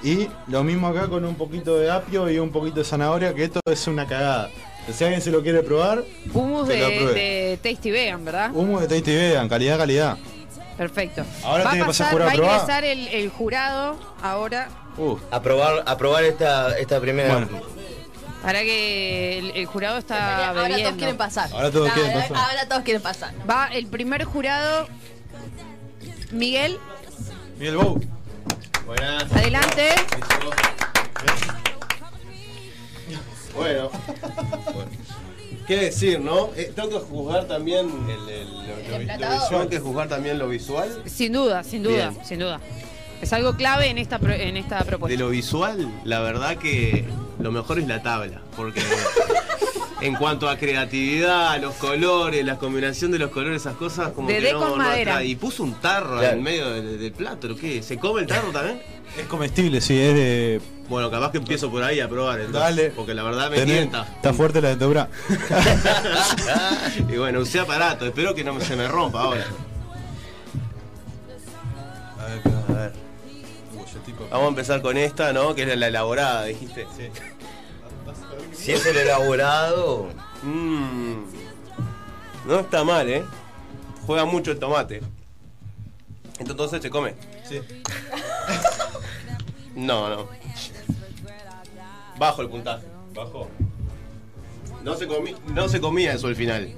[0.03, 3.45] y lo mismo acá con un poquito de apio y un poquito de zanahoria, que
[3.45, 4.49] esto es una cagada.
[4.93, 6.03] Si alguien se lo quiere probar,
[6.33, 8.51] Hummus Que de, Tasty Vegan, ¿verdad?
[8.53, 10.17] humo de Tasty Vegan, calidad, calidad.
[10.77, 11.23] Perfecto.
[11.43, 12.53] Ahora va tiene que pasar pasar, jurado va a probar.
[12.61, 17.33] ingresar el, el jurado ahora Uf, A probar, a probar esta, esta primera.
[17.33, 17.47] Bueno.
[18.43, 21.49] para que el, el jurado está Ahora todos quieren pasar.
[21.51, 22.49] Ahora todos quieren Ahora- pasar.
[22.49, 23.33] Ahora todos quieren pasar.
[23.49, 24.87] Va el primer jurado,
[26.31, 26.77] Miguel,
[27.59, 27.99] Miguel Bou.
[28.85, 29.31] Buenas.
[29.33, 29.89] adelante.
[33.57, 33.89] Bueno.
[35.67, 36.49] ¿Qué decir, no?
[36.55, 41.03] Eh, tengo que juzgar también el, el- lo- visual, tengo que juzgar también lo visual.
[41.05, 42.25] Sin duda, sin duda, Bien.
[42.25, 42.61] sin duda.
[43.21, 45.19] Es algo clave en esta pro- en esta De propuesta.
[45.19, 47.03] lo visual, la verdad que
[47.39, 48.79] lo mejor es la tabla, porque
[50.01, 54.47] en cuanto a creatividad, los colores, la combinación de los colores, esas cosas como Dedé
[54.47, 55.13] que no, con no madera.
[55.15, 55.27] atrae.
[55.27, 56.37] Y puso un tarro Claro.
[56.37, 57.81] en medio del, del plato, ¿lo qué?
[57.83, 58.81] ¿Se come el tarro también?
[59.19, 60.61] Es comestible, sí, es de.
[60.89, 62.89] Bueno, capaz que empiezo por ahí a probar entonces, Dale.
[62.91, 64.03] porque la verdad me tienta.
[64.03, 65.09] Está fuerte la dentadura.
[67.09, 69.45] y bueno, usé aparato, espero que no me- se me rompa ahora.
[72.19, 72.93] A ver.
[74.31, 75.53] Vamos a empezar con esta, ¿no?
[75.55, 76.87] Que es la elaborada, dijiste.
[78.53, 80.07] Si es el elaborado.
[80.43, 81.15] Mmm.
[82.45, 83.23] No está mal, ¿eh?
[84.05, 85.01] Juega mucho el tomate.
[86.39, 87.15] Esto entonces se come.
[87.47, 87.61] Sí.
[89.75, 90.27] No, no.
[92.17, 92.85] Bajo el puntaje.
[93.13, 93.49] Bajo.
[94.83, 96.73] No se, comi- no se comía eso al final.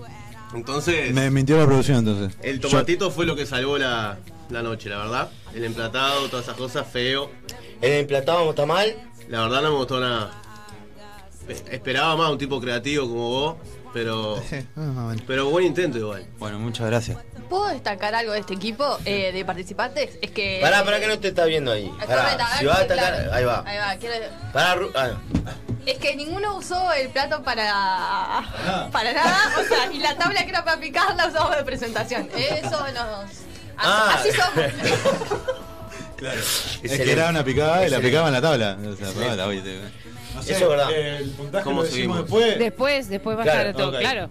[0.53, 2.35] Entonces, Me mintió la producción entonces.
[2.41, 4.17] el tomatito fue lo que salvó la,
[4.49, 5.29] la noche, la verdad.
[5.53, 7.29] El emplatado, todas esas cosas, feo.
[7.81, 8.95] El emplatado está mal.
[9.27, 10.31] La verdad no me gustó nada.
[11.71, 13.55] Esperaba más un tipo creativo como vos,
[13.93, 14.41] pero.
[15.27, 16.25] Pero buen intento igual.
[16.39, 17.17] Bueno, muchas gracias.
[17.49, 20.11] ¿Puedo destacar algo de este equipo eh, de participantes?
[20.21, 20.59] Es que.
[20.61, 21.91] Pará, pará que no te está viendo ahí.
[22.05, 23.33] Pará, si va a atacar, claro.
[23.33, 23.63] ahí va.
[23.65, 23.95] Ahí va.
[23.99, 25.09] quiero- Pará, Ru- ah,
[25.85, 28.43] Es que ninguno usó el plato para.
[28.91, 29.37] para nada.
[29.59, 32.29] O sea, y la tabla que era para picar la usamos de presentación.
[32.37, 33.25] Eso nos.
[33.77, 34.15] Ah.
[34.19, 34.71] Así somos.
[36.19, 36.37] Claro.
[36.83, 38.77] Es que era una picada y la picaba en la tabla.
[38.77, 40.91] O sea, la- No sé, Eso es verdad.
[40.91, 42.17] eh, El puntaje ¿Cómo lo decimos seguimos?
[42.19, 42.59] después.
[42.59, 44.29] Después, después va a estar todo claro.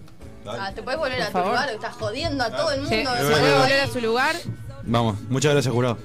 [0.59, 1.49] Ah, te puedes volver Por a tu favor.
[1.49, 3.11] lugar, estás jodiendo a todo el Sí, mundo.
[3.11, 3.59] se bueno, puede bueno.
[3.59, 4.35] volver a su lugar.
[4.83, 5.97] Vamos, muchas gracias, jurado.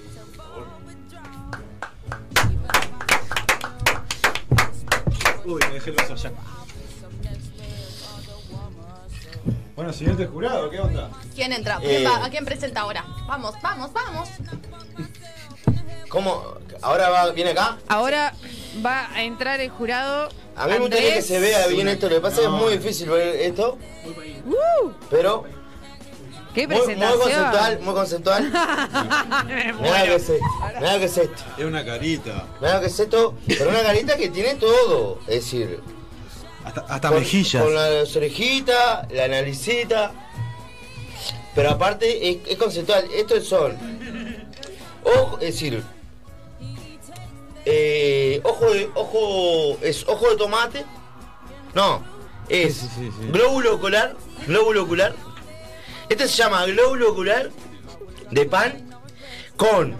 [5.44, 6.32] Uy, me dejé el vaso allá.
[9.76, 11.10] Bueno, siguiente jurado, ¿qué onda?
[11.34, 11.78] ¿Quién entra?
[11.82, 12.06] Eh.
[12.06, 13.04] ¿A quién presenta ahora?
[13.26, 14.28] Vamos, vamos, vamos.
[16.08, 16.44] ¿Cómo?
[16.80, 17.78] ¿Ahora va, viene acá?
[17.88, 18.32] Ahora
[18.84, 20.28] va a entrar el jurado.
[20.56, 22.08] A mí me gustaría que se vea bien esto.
[22.08, 23.78] Lo que pasa es que es muy difícil ver esto.
[25.10, 25.44] Pero
[26.54, 28.44] ¿Qué Muy, conceptual, muy conceptual.
[29.80, 30.44] Mirá lo que es esto.
[30.78, 31.44] Mirá lo que es esto.
[31.58, 32.46] Es una carita.
[32.60, 33.34] Mirá lo que es esto.
[33.48, 35.18] Pero una carita que tiene todo.
[35.26, 35.80] Es decir,
[36.64, 37.60] Hasta, hasta con, mejillas.
[37.60, 40.12] con las orejitas, la naricita.
[41.56, 43.04] Pero aparte es, es conceptual.
[43.16, 43.76] Estos son.
[45.02, 45.82] Ojo, es decir.
[47.64, 47.93] eh,
[48.54, 48.88] ojo de.
[48.94, 49.78] Ojo.
[49.82, 50.84] Es ojo de tomate.
[51.74, 52.02] No.
[52.48, 53.28] Es Sí, sí, sí.
[53.32, 54.16] glóbulo ocular.
[54.46, 55.14] Glóbulo ocular.
[56.08, 57.50] Este se llama glóbulo ocular
[58.30, 58.90] de pan
[59.56, 59.94] con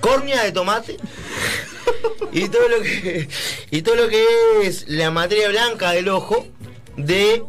[0.00, 0.96] córnea de tomate
[2.32, 3.28] y todo lo que
[3.70, 4.24] y todo lo que
[4.62, 6.46] es la materia blanca del ojo
[6.96, 7.42] de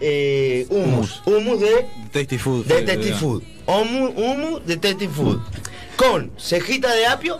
[0.00, 2.64] eh, humus, humus de Tasty food.
[2.66, 5.40] de tasty food, humus, humus de tasty food
[5.96, 7.38] con cejita de apio,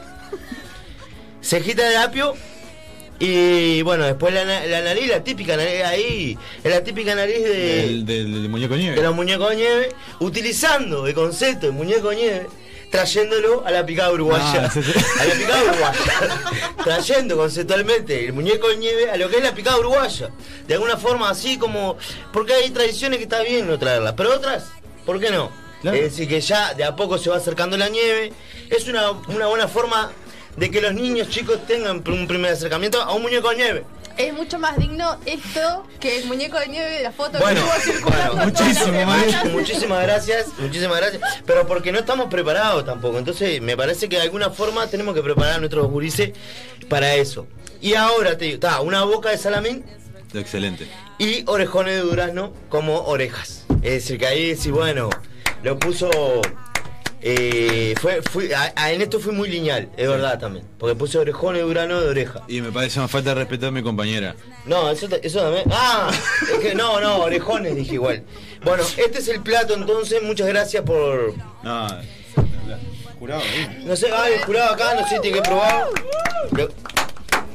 [1.42, 2.34] cejita de apio
[3.18, 7.42] y bueno después la, na- la nariz, la típica nariz ahí, es la típica nariz
[7.42, 8.96] de Del, del, del muñeco nieve.
[8.96, 9.88] de los muñecos de nieve,
[10.20, 12.46] utilizando el concepto de muñeco de nieve,
[12.90, 14.64] trayéndolo a la picada uruguaya.
[14.66, 14.92] Ah, sí, sí.
[15.20, 15.98] A la picada uruguaya.
[16.84, 20.30] Trayendo conceptualmente el muñeco de nieve a lo que es la picada uruguaya.
[20.66, 21.96] De alguna forma así como.
[22.32, 24.64] Porque hay tradiciones que está bien no traerlas, pero otras,
[25.06, 25.50] ¿por qué no?
[25.80, 25.96] Claro.
[25.96, 28.32] Es decir, que ya de a poco se va acercando la nieve.
[28.68, 30.10] Es una, una buena forma
[30.56, 33.84] de que los niños chicos tengan un primer acercamiento a un muñeco de nieve.
[34.18, 37.78] Es mucho más digno esto que el muñeco de nieve de la foto Bueno, que
[37.78, 39.50] estuvo circulando bueno.
[39.52, 41.22] Muchísimas gracias, muchísimas gracias.
[41.46, 43.16] Pero porque no estamos preparados tampoco.
[43.18, 46.32] Entonces, me parece que de alguna forma tenemos que preparar a nuestros gurises
[46.90, 47.46] para eso.
[47.80, 49.82] Y ahora te digo, está una boca de salamín
[50.34, 50.86] Excelente.
[51.18, 53.64] y orejones de durazno como orejas.
[53.82, 55.08] Es decir, que ahí sí, bueno,
[55.62, 56.10] lo puso.
[57.22, 60.64] Eh, fue, fui, a- a- en esto fui muy lineal, es verdad también.
[60.78, 62.42] Porque puse orejones de durazno de oreja.
[62.48, 64.34] Y me parece una falta de respeto a mi compañera.
[64.66, 65.64] No, eso, eso también.
[65.72, 66.10] Ah,
[66.52, 68.24] es que no, no, orejones dije igual.
[68.64, 70.22] Bueno, este es el plato entonces.
[70.22, 71.34] Muchas gracias por.
[71.62, 71.86] No,
[73.18, 73.82] jurado, ¿eh?
[73.84, 75.86] No sé, ay, el jurado acá, no sé, tiene que probar.
[76.50, 76.68] Lo-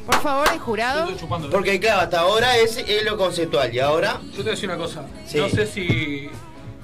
[0.05, 1.07] Por favor, el jurado.
[1.51, 3.73] Porque claro, hasta ahora es, es lo conceptual.
[3.73, 5.05] Y ahora, Yo te voy a decir una cosa.
[5.25, 5.37] Sí.
[5.37, 6.29] No sé si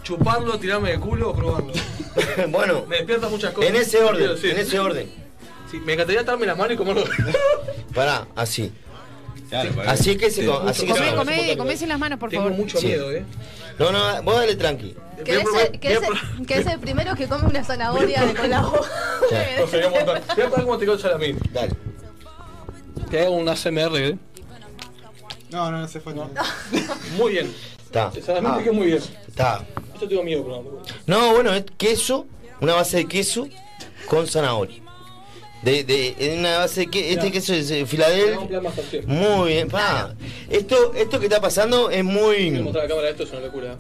[0.03, 1.73] chuparlo, tirarme de culo o probarlo.
[2.49, 3.69] bueno, Me despierta muchas cosas.
[3.69, 4.51] en ese orden, decir.
[4.51, 5.09] en ese orden.
[5.71, 7.03] Sí, me encantaría atarme las manos y comerlo.
[7.95, 8.71] Pará, así.
[9.49, 10.47] Claro, para Así que se Sí.
[10.47, 11.37] co- así que se Come, come.
[11.37, 12.57] come, come sin las manos, por Tengo favor.
[12.57, 12.87] mucho Sí.
[12.87, 13.23] miedo, eh.
[13.79, 14.95] No, no, vos dale tranqui.
[15.23, 18.33] Que es, el, que, es el, que es el primero que come una zanahoria de
[18.35, 18.79] con la boca.
[19.59, 20.19] No, sería un montón.
[20.35, 21.39] Voy a probar cómo te quedó el salamín.
[21.51, 21.71] Dale.
[23.09, 24.17] Que hago un ASMR, eh.
[25.51, 26.27] No, no, no hace falta.
[27.17, 27.53] Muy bien.
[27.83, 28.11] Está.
[28.15, 29.01] El salamín Ah, me quedó muy bien.
[29.27, 29.63] Está.
[30.03, 30.73] Yo tengo miedo.
[31.07, 32.27] No, bueno, es queso,
[32.59, 33.47] una base de queso
[34.07, 34.81] con zanahoria.
[35.61, 38.61] De, de, en una base de queso, este queso es de Te Filadelfia.
[39.05, 40.13] Muy bien, pa.
[40.49, 42.51] Esto, esto que está pasando es Voy a muy.
[42.61, 43.77] mostrar a la cámara esto, es una locura.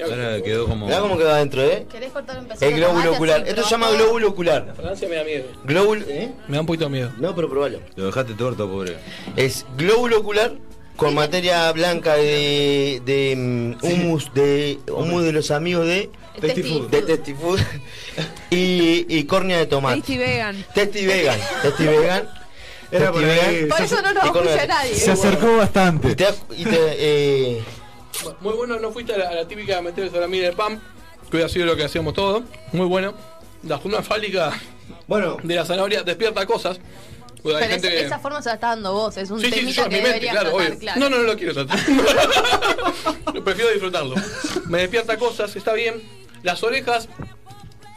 [0.00, 0.86] Ahora quedó como.
[0.86, 1.84] Mirá cómo quedó adentro, eh.
[1.90, 3.48] ¿Querés cortar un pedacito El de glóbulo ocular.
[3.48, 4.72] Esto se llama glóbulo La ocular.
[4.76, 5.44] fragancia me da miedo.
[5.64, 6.04] Glóbulo.
[6.06, 6.30] ¿eh?
[6.46, 7.10] Me da un poquito de miedo.
[7.18, 7.80] No, pero probalo.
[7.96, 8.96] Lo dejaste torto, pobre.
[9.34, 10.52] Es glóbulo ocular
[10.98, 16.88] con materia blanca de, de mm, humus de humus de los amigos de Tasty food.
[16.90, 17.60] de Tasty Food
[18.50, 20.00] y, y córnea de tomate.
[20.74, 22.28] Tasty vegan.
[22.90, 23.28] Era por ahí.
[23.28, 23.68] vegan.
[23.68, 24.94] Por eso no nos escucha la- nadie.
[24.94, 26.10] Se acercó bastante.
[26.10, 27.62] Y te, y te, eh,
[28.40, 30.80] Muy bueno, no fuiste a la, a la típica meter el salamín en el pan,
[31.30, 32.42] que hubiera sido lo que hacíamos todo.
[32.72, 33.14] Muy bueno.
[33.62, 34.52] La forma fálica
[35.06, 36.80] bueno, de la zanahoria despierta cosas.
[37.42, 39.40] Pues hay Pero gente esa, que- esa forma se la está dando vos, es un
[39.40, 40.78] Sí, sí, yo en que mi mente, claro, tratar, obvio.
[40.78, 41.00] claro.
[41.00, 41.78] No, no, no lo quiero tratar.
[43.44, 44.14] Prefiero disfrutarlo.
[44.66, 46.02] Me despierta cosas, está bien.
[46.42, 47.08] Las orejas,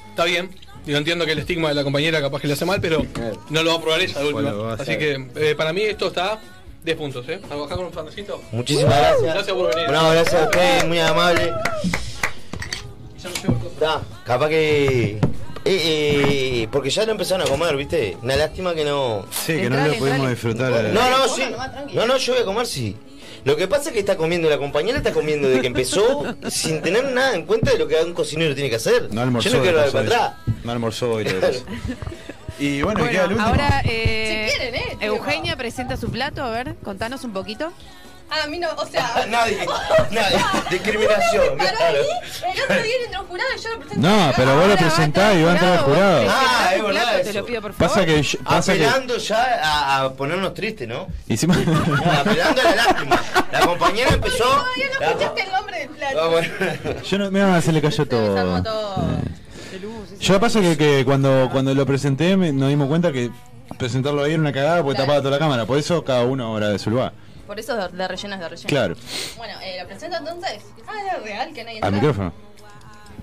[0.09, 0.49] está bien.
[0.85, 3.05] Yo entiendo que el estigma de la compañera capaz que le hace mal, pero
[3.49, 4.51] no lo va a probar ella de última.
[4.51, 6.39] Bueno, a Así que eh, para mí esto está
[6.83, 7.39] 10 puntos, ¿eh?
[7.51, 8.41] ¿A bajar con un fandecito?
[8.51, 9.33] muchísimas gracias.
[9.33, 9.91] Gracias por venir.
[9.91, 11.53] No, gracias a ustedes, muy amable.
[13.21, 13.79] Ya no llevo cosas.
[13.79, 15.19] Da, capaz que.
[15.63, 18.17] Eh, eh, porque ya lo empezaron a comer, ¿viste?
[18.23, 19.25] Una lástima que no.
[19.31, 20.29] Sí, que no lo pudimos entrale.
[20.29, 20.71] disfrutar.
[20.93, 21.43] No, no, sí.
[21.93, 22.97] No, no, yo voy a comer, sí.
[23.43, 26.81] Lo que pasa es que está comiendo, la compañera está comiendo desde que empezó sin
[26.81, 29.11] tener nada en cuenta de lo que un cocinero tiene que hacer.
[29.11, 29.49] No almorzó.
[29.49, 30.33] yo no quiero pasó para atrás.
[30.63, 31.25] No almorzó hoy.
[31.25, 31.59] pasa.
[32.59, 33.47] Y bueno, Bueno, queda el último.
[33.47, 34.97] ahora eh, Si quieren, ¿eh?
[35.01, 36.43] Eugenia presenta su plato.
[36.43, 37.71] A ver, contanos un poquito.
[38.33, 39.25] Ah, a mí no, o sea.
[39.29, 39.57] nadie,
[40.11, 40.37] nadie.
[40.69, 41.57] Discriminación.
[41.57, 41.97] Paró claro.
[41.97, 44.07] ahí, el otro día entró un jurado y yo lo presenté.
[44.07, 46.25] No, pero vos lo presentás y va a entrar el vos jurado.
[46.29, 47.93] Ah, es verdad Te lo pido, por favor.
[47.93, 48.37] Pasa que.
[48.43, 48.85] Pasa que.
[48.85, 51.07] Apelando ya a, a ponernos tristes, ¿no?
[51.27, 51.57] Hicimos.
[51.65, 51.73] No,
[52.11, 53.21] apelando a la lástima.
[53.51, 54.37] La compañera empezó.
[54.45, 56.21] Todavía no escuchaste el nombre del plato.
[56.23, 56.47] Ah, bueno.
[57.03, 57.31] Yo no.
[57.31, 58.29] Mira, se le cayó Se todo.
[58.33, 58.95] desarmó todo.
[60.21, 63.31] Yo pasa que, que cuando, cuando lo presenté me- nos dimos cuenta que
[63.77, 65.07] presentarlo ahí era una cagada porque Claro.
[65.07, 65.65] tapaba toda la cámara.
[65.65, 67.13] Por eso cada uno ahora de su lugar.
[67.51, 68.63] Por eso de, de rellenas de rellenas.
[68.63, 68.95] Eh, Claro.
[69.35, 70.63] Bueno, eh, ¿lo presento entonces?
[70.87, 71.99] Ah, era real que nadie Al entra.
[72.07, 72.33] micrófono.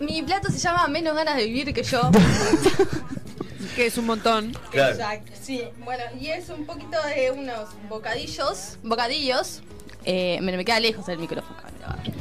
[0.00, 2.10] Mi plato se llama Menos ganas de vivir que yo.
[3.74, 4.54] Que es un montón.
[4.70, 4.92] Claro.
[4.92, 5.62] Exacto, sí.
[5.82, 8.76] Bueno, y es un poquito de unos bocadillos.
[8.82, 9.62] Bocadillos.
[10.04, 11.56] Eh, me, me queda lejos el micrófono.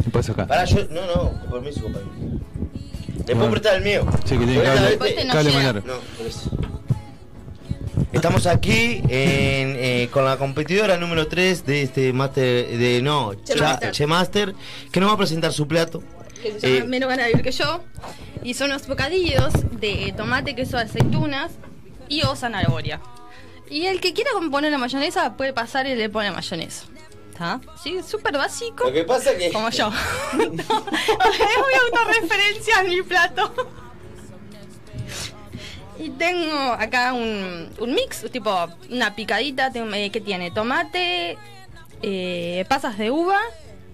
[0.03, 0.47] ¿Qué pasa acá?
[0.47, 0.85] Pará, yo.
[0.89, 2.09] No, no, con permiso, compañero.
[3.27, 4.05] ¿Le puedo prestar el mío?
[4.23, 5.81] Sí, que tiene esta cable, largo.
[5.87, 6.49] No, por eso.
[8.17, 12.67] Estamos aquí en, eh, con la competidora número 3 de este Master.
[12.67, 14.55] De, no, Che Cha- Master.
[14.91, 16.01] Que nos va a presentar su plato.
[16.41, 17.83] que se llama Eh, Menos ganas de vivir que yo.
[18.43, 21.51] Y son unos bocadillos de tomate, queso, aceitunas
[22.09, 23.01] y o zanahoria.
[23.69, 26.85] Y el que quiera poner la mayonesa puede pasar y le pone mayonesa.
[27.31, 27.61] ¿Está?
[27.83, 28.85] Sí, súper básico.
[28.85, 29.51] Lo que pasa que.
[29.51, 29.91] Como yo.
[30.33, 33.53] no, es muy autorreferencia en mi plato.
[35.99, 41.37] Y tengo acá un, un mix, tipo una picadita tengo, eh, que tiene tomate,
[42.01, 43.39] eh, pasas de uva,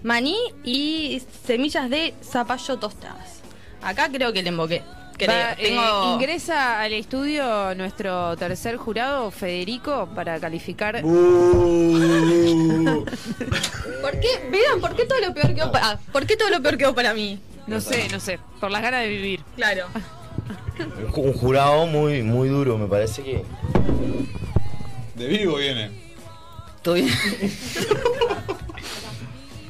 [0.02, 3.40] maní y semillas de zapallo tostadas.
[3.82, 4.82] Acá creo que le emboqué.
[5.16, 5.30] Creo.
[5.30, 11.02] Va, eh, Tengo- ingresa al estudio nuestro tercer jurado, Federico, para calificar.
[11.04, 13.04] Uh.
[14.02, 14.48] ¿Por qué?
[14.50, 17.14] Vean, ¿por qué todo lo peor quedó para, ¿por qué todo lo peor quedó para
[17.14, 17.38] mí?
[17.66, 19.40] No sé, no sé, por las ganas de vivir.
[19.56, 19.86] Claro.
[21.16, 23.44] Un jurado muy, muy duro, me parece que.
[25.14, 25.90] De vivo viene.
[26.82, 27.08] ¿Todo bien?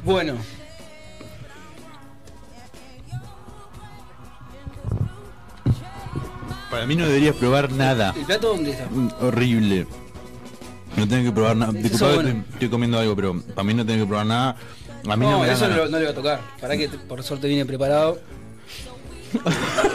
[0.05, 0.37] bueno,
[6.75, 8.13] Para mí no deberías probar nada.
[8.17, 8.87] ¿el plato dónde está?
[8.91, 9.87] Mm, Horrible.
[10.97, 11.71] No tengo que probar nada.
[11.73, 12.29] Disculpa que bueno.
[12.31, 14.57] estoy, estoy comiendo algo, pero para mí no tengo que probar nada.
[15.09, 16.41] A mí no, No, me eso no, no le va a tocar.
[16.61, 18.19] Para que por suerte viene preparado.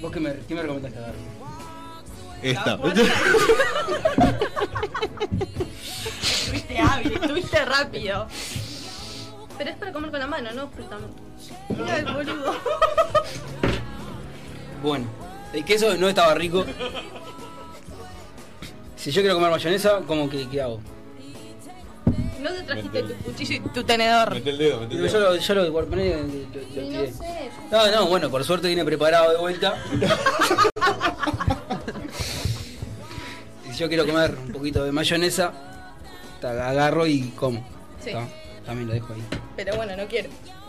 [0.00, 1.12] ¿Vos qué me, qué me recomendás que haga?
[2.42, 2.78] Esta.
[6.22, 8.26] Estuviste hábil, estuviste rápido.
[9.58, 11.22] Pero es para comer con la mano, no justamente.
[11.68, 12.54] Mira el boludo.
[14.82, 15.06] Bueno,
[15.52, 16.64] el queso no estaba rico.
[18.96, 20.80] Si yo quiero comer mayonesa, ¿cómo que qué hago?
[22.42, 24.34] No te trajiste tu cuchillo y tu tenedor.
[24.34, 25.30] Mete el dedo, mete el Yo dedo.
[25.34, 27.12] lo, yo lo guardé, lo- lo- lo Y no tiré.
[27.12, 27.50] sé.
[27.70, 29.74] No, no, bueno, por suerte viene preparado de vuelta.
[33.70, 35.52] si yo quiero comer un poquito de mayonesa,
[36.40, 37.66] ta, agarro y como.
[38.04, 38.12] Sí.
[38.12, 38.26] Ta,
[38.64, 39.22] También lo dejo ahí.
[39.56, 40.28] Pero bueno, no quiero.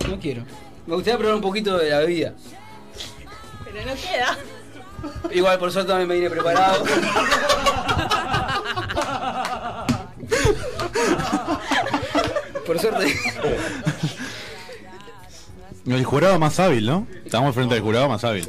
[0.09, 0.43] No quiero.
[0.87, 2.33] Me gustaría probar un poquito de la bebida.
[3.63, 4.37] Pero no queda.
[5.31, 6.83] Igual por suerte también me viene preparado.
[12.71, 13.13] por suerte.
[15.85, 17.07] El jurado más hábil, ¿no?
[17.25, 18.47] Estamos frente al jurado más hábil.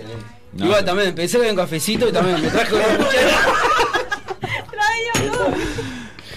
[0.53, 0.67] No.
[0.67, 3.39] Igual también empecé con un cafecito y también me traje una cuchara.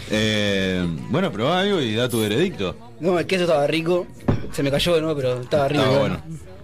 [0.09, 2.77] Eh, bueno, probá algo y da tu veredicto.
[2.99, 4.07] No, el queso estaba rico.
[4.51, 5.81] Se me cayó de nuevo, pero estaba rico.
[5.81, 6.23] Estaba bueno.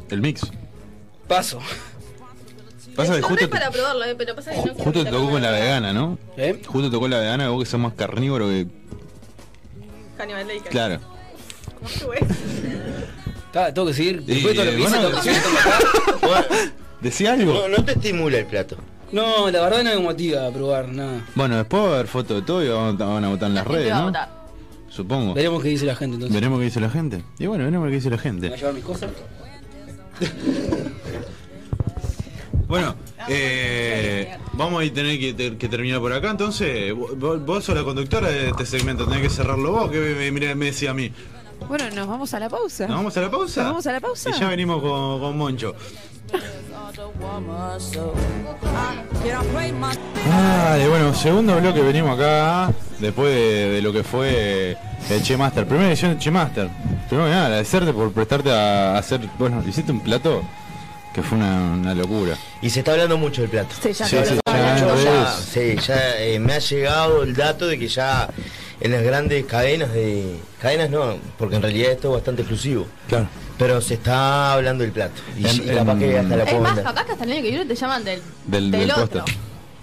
[0.10, 0.50] El mix.
[1.28, 1.60] Paso.
[2.96, 5.52] Pasa que justo para probarlo, eh, pero pasa que no justo te tocó con la
[5.52, 6.18] vegana, ¿no?
[6.38, 6.62] ¿Eh?
[6.66, 8.68] Justo tocó la vegana, vos que sos más carnívoro que.
[10.28, 10.72] Lecter.
[10.72, 11.00] Claro.
[13.52, 14.24] Ta, tengo que seguir.
[14.28, 16.20] Y, Después de todo lo que eh, hice, bueno, estando acá.
[16.22, 16.46] Bueno,
[17.02, 17.54] Decía algo.
[17.54, 18.78] no, no te estimula el plato.
[19.12, 21.26] No, la verdad no me motiva a probar nada.
[21.36, 23.56] Bueno, después va a haber fotos de todo y van a, van a votar en
[23.56, 24.06] las La redes, va a ¿no?
[24.08, 24.30] votar.
[24.90, 25.34] Supongo.
[25.34, 26.34] Veremos qué dice la gente entonces.
[26.36, 27.24] Veremos qué dice la gente.
[27.40, 28.50] Y bueno, veremos qué dice la ¿Me gente.
[28.50, 29.10] va a llevar mis cosas?
[32.68, 32.96] Bueno,
[33.28, 36.32] eh, vamos a tener que, ter- que terminar por acá.
[36.32, 40.32] Entonces, vos, vos sos la conductora de este segmento, tenés que cerrarlo vos, que me,
[40.32, 41.12] me- me decía a mí.
[41.72, 42.86] Bueno, nos vamos a la pausa.
[42.86, 43.62] ¿Nos vamos a la pausa?
[43.62, 44.30] ¿Nos vamos a la pausa?
[44.30, 45.74] Y ya venimos con, con Moncho.
[50.28, 54.76] Vale, bueno, segundo bloque venimos acá, después de, de lo que fue
[55.10, 55.66] el Che Master.
[55.66, 56.68] Primera edición de Che Master.
[57.08, 59.22] Primero que nada, agradecerte por prestarte a hacer.
[59.40, 60.44] Bueno, hiciste un plato
[61.14, 62.36] que fue una, una locura.
[62.62, 63.74] Y se está hablando mucho del plato.
[63.82, 65.30] Sí, ya Sí, te sí, lo- ya en Yo ya, redes.
[65.54, 68.28] sí, ya eh, me ha llegado el dato de que ya
[68.82, 70.36] en las grandes cadenas de.
[70.62, 72.88] Cadenas no, porque en realidad esto es bastante exclusivo.
[73.08, 73.28] Claro.
[73.58, 75.22] Pero se está hablando del plato.
[75.38, 76.84] Y, En- y capaz en- que hasta la Es más, vender.
[76.84, 79.08] capaz que hasta el año que viene te llaman del, Del, del otro.
[79.24, 79.36] póster.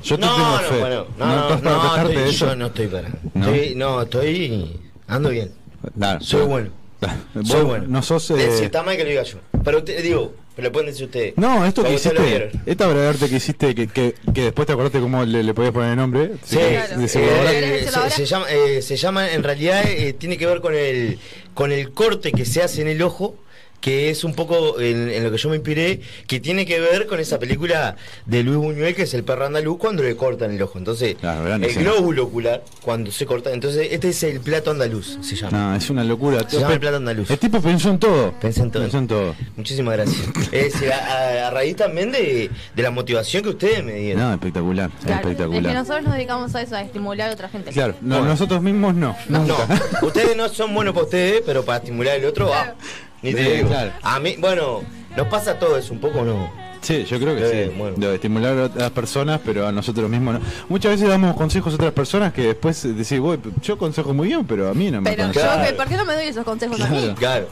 [0.02, 0.78] Yo te No, tengo no, fe.
[0.80, 2.46] bueno, no, ¿No no, para no, quejarte estoy- de eso?
[2.46, 3.08] yo no estoy para.
[3.34, 3.46] ¿No?
[3.48, 4.80] Estoy, no, estoy.
[5.08, 5.52] Ando bien.
[5.96, 6.70] Claro, Soy bueno.
[7.34, 7.84] Vos Soy bueno.
[7.88, 8.30] No sos.
[8.30, 9.38] Eh, eh, Si está mal que lo diga yo.
[9.64, 11.34] Pero usted, digo, pero lo pueden decir ustedes.
[11.36, 15.24] No, esto que hiciste, esta bradarte que hiciste, que, que, que después te acordaste cómo
[15.24, 16.32] le, le podías poner el nombre.
[16.44, 16.98] Sí, que- Claro.
[16.98, 20.14] de eh, seguro ahora- ¿Querés eh, se, se llama, eh, se llama, en realidad, eh,
[20.14, 21.20] tiene que ver con el,
[21.54, 23.36] con el corte que se hace en el ojo,
[23.80, 27.06] que es un poco en, en lo que yo me inspiré, que tiene que ver
[27.06, 30.60] con esa película de Luis Buñuel, que es el perro andaluz, cuando le cortan el
[30.62, 30.78] ojo.
[30.78, 31.92] Entonces, gran el escena.
[31.92, 35.56] glóbulo ocular, cuando se corta, entonces este es el plato andaluz, se llama.
[35.70, 36.40] No, es una locura.
[36.48, 37.30] Se llama el plato andaluz.
[37.30, 38.32] El tipo pensó en todo.
[38.40, 38.82] Pensé en todo.
[38.82, 39.34] Pensó en todo.
[39.56, 40.26] Muchísimas gracias.
[40.52, 40.96] Es decir, a,
[41.44, 44.22] a- a raíz también de, de la motivación que ustedes me dieron.
[44.22, 44.90] No, espectacular.
[44.90, 45.74] Claro, es que espectacular.
[45.74, 47.70] nosotros nos dedicamos a eso, a estimular a otra gente.
[47.70, 49.16] Claro, no, nosotros mismos no.
[49.28, 49.66] No, nunca.
[50.02, 52.74] ustedes no son buenos para ustedes, pero para estimular el otro, ah,
[53.22, 53.68] ni te digo.
[53.68, 53.92] claro.
[54.02, 54.82] A mí, bueno,
[55.16, 56.50] nos pasa todo eso un poco, ¿no?
[56.80, 57.74] Sí, yo creo que Eh, sí.
[57.76, 57.96] bueno.
[57.98, 60.40] Lo de estimular a otras personas, pero a nosotros mismos no.
[60.68, 64.44] Muchas veces damos consejos a otras personas que después decís, "Voy, yo consejo muy bien,
[64.46, 65.58] pero a mí no me Pero aconsejan".
[65.60, 66.98] yo, ¿qué- ¿por qué no me doy esos consejos a mí?
[67.00, 67.14] Claro.
[67.16, 67.46] Claro.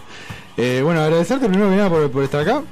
[0.56, 2.62] Eh, bueno, agradecerte primero que nada por, por estar acá.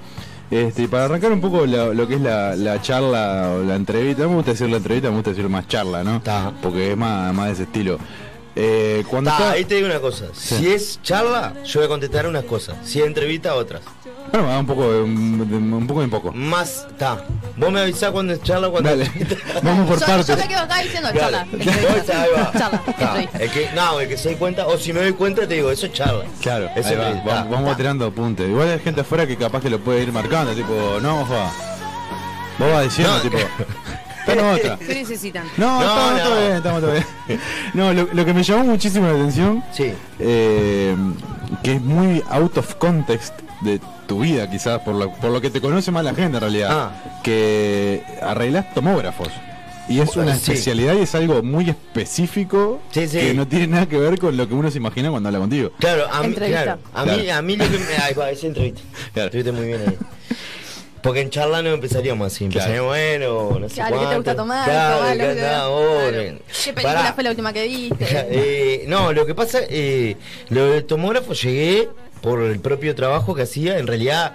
[0.51, 3.75] Este, y para arrancar un poco la- lo que es la, la charla o la
[3.75, 6.23] entrevista, no me gusta decir la entrevista, me gusta decir más charla, ¿no?
[6.63, 7.99] Porque es más, más de ese estilo.
[8.57, 10.27] Eh, cuando Ta, está- ahí te digo una cosa.
[10.33, 10.55] Sí.
[10.57, 12.77] Si es charla, yo voy a contestar unas cosas.
[12.85, 13.83] Si es entrevista, otras.
[14.31, 16.33] Bueno, va un poco de- un poco en poco.
[16.33, 17.25] Más, está.
[17.57, 19.11] Vos me avisás cuando es charla, cuando Dale.
[19.63, 20.27] Vamos por partes.
[20.29, 21.37] yo me quedo acá diciendo Claro.
[21.37, 21.47] charla.
[22.23, 22.53] Ahí va.
[22.53, 23.39] Charla, Ta, entrevista.
[23.39, 25.71] el que, no, el que se dé cuenta, o si me doy cuenta, te digo,
[25.73, 26.25] eso es charla.
[26.41, 27.77] Claro, Eso ahí va, vamos, ta, vamos ta.
[27.77, 28.49] tirando apuntes.
[28.49, 31.35] Igual hay gente afuera que capaz que lo puede ir marcando, tipo, no, ojo.
[32.59, 33.21] Vos vas diciendo, No.
[33.21, 33.39] tipo,
[34.27, 34.77] pero otra.
[34.79, 35.47] ¿Qué necesitan?
[35.57, 36.25] No, No, estamos no.
[36.29, 37.05] todo bien, estamos todo bien.
[37.75, 39.93] No, lo, lo que me llamó muchísimo la atención, Sí.
[40.19, 40.97] eh,
[41.63, 45.51] que es muy out of context de tu vida, quizás, por lo, por lo que
[45.51, 47.21] te conoce más la gente en realidad, Ah.
[47.23, 49.29] que arreglás tomógrafos.
[49.87, 50.53] Y es una Sí.
[50.53, 53.19] especialidad y es algo muy específico Sí, sí.
[53.19, 55.73] que no tiene nada que ver con lo que uno se imagina cuando habla contigo.
[55.79, 56.63] Claro, a mí, Entrevista.
[56.63, 57.39] claro, a mí, Claro.
[57.39, 58.15] a mí lo que me.
[58.19, 58.81] Va, esa entrevista.
[59.13, 59.27] Claro.
[59.27, 59.99] Estuviste muy bien ahí.
[61.05, 64.65] Porque en charla no empezaríamos así, empezaríamos, bueno, no sé Claro, ¿qué te gusta tomar?
[64.69, 65.79] Claro, Tomalo, ¿qué claro.
[66.65, 67.13] ¿Qué película Pará.
[67.13, 68.07] fue la última que viste?
[68.31, 70.17] Eh, no, lo que pasa, eh,
[70.49, 71.91] lo del tomógrafo llegué
[72.23, 73.79] por el propio trabajo que hacía.
[73.79, 74.33] En realidad,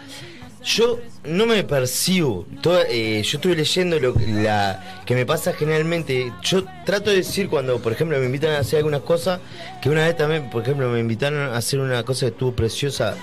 [0.63, 2.45] yo no me percibo.
[2.61, 6.31] Todo- eh, yo estuve leyendo lo que- la, que me pasa generalmente.
[6.43, 9.39] Yo trato de decir cuando, por ejemplo, me invitan a hacer algunas cosas,
[9.81, 13.15] que una vez también, por ejemplo, me invitaron a hacer una cosa que estuvo preciosa.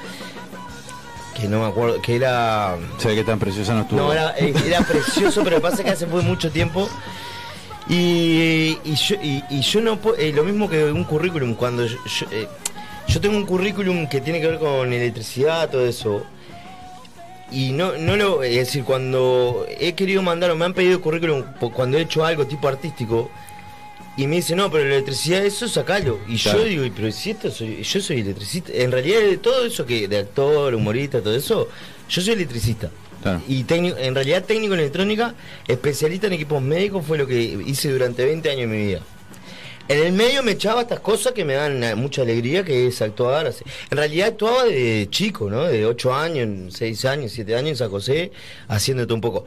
[1.36, 2.76] Que no me acuerdo, que era.
[2.98, 4.00] Se ve que tan preciosa no estuvo.
[4.00, 6.88] No, era, eh, era precioso, pero pasa que hace fue mucho tiempo.
[7.88, 11.86] Y, y yo, y, y yo no puedo, eh, lo mismo que un currículum, cuando
[11.86, 12.48] yo, yo, eh,
[13.06, 16.24] yo tengo un currículum que tiene que ver con electricidad, todo eso.
[17.52, 21.44] Y no, no lo, es decir, cuando he querido mandar o me han pedido currículum
[21.72, 23.30] cuando he hecho algo tipo artístico,
[24.16, 26.18] y me dicen, no, pero la electricidad, eso sacalo.
[26.28, 26.60] Y Claro.
[26.60, 28.72] yo digo, "Y pero si esto soy, yo soy electricista.
[28.74, 31.68] En realidad, de todo eso que, de actor, humorista, todo eso,
[32.08, 32.90] yo soy electricista.
[33.22, 33.42] Claro.
[33.48, 35.34] Y técnico, en realidad técnico en electrónica,
[35.66, 39.00] especialista en equipos médicos fue lo que hice durante 20 años de mi vida.
[39.88, 43.46] En el medio me echaba estas cosas que me dan mucha alegría, que es actuar.
[43.46, 43.62] así.
[43.90, 45.62] En realidad actuaba de chico, ¿no?
[45.64, 48.32] De 8 años, 6 años, 7 años en San José,
[48.66, 49.44] haciendo todo un poco.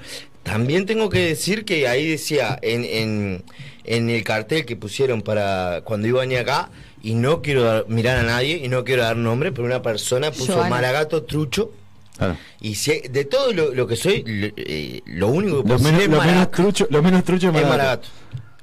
[0.52, 3.44] También tengo que decir que ahí decía, en, en,
[3.84, 6.70] en el cartel que pusieron para cuando iba a venir acá,
[7.04, 10.32] y no quiero dar- mirar a nadie, y no quiero dar nombre, pero una persona
[10.32, 10.70] puso Joana.
[10.70, 11.72] Maragato Trucho.
[12.18, 12.36] Claro.
[12.60, 16.02] Y si, de todo lo, lo que soy, lo, eh, lo único que Lo menos,
[16.02, 16.62] es lo menos Maragato.
[16.64, 17.70] trucho, lo menos trucho es Es Maragato.
[17.78, 18.10] Maragato.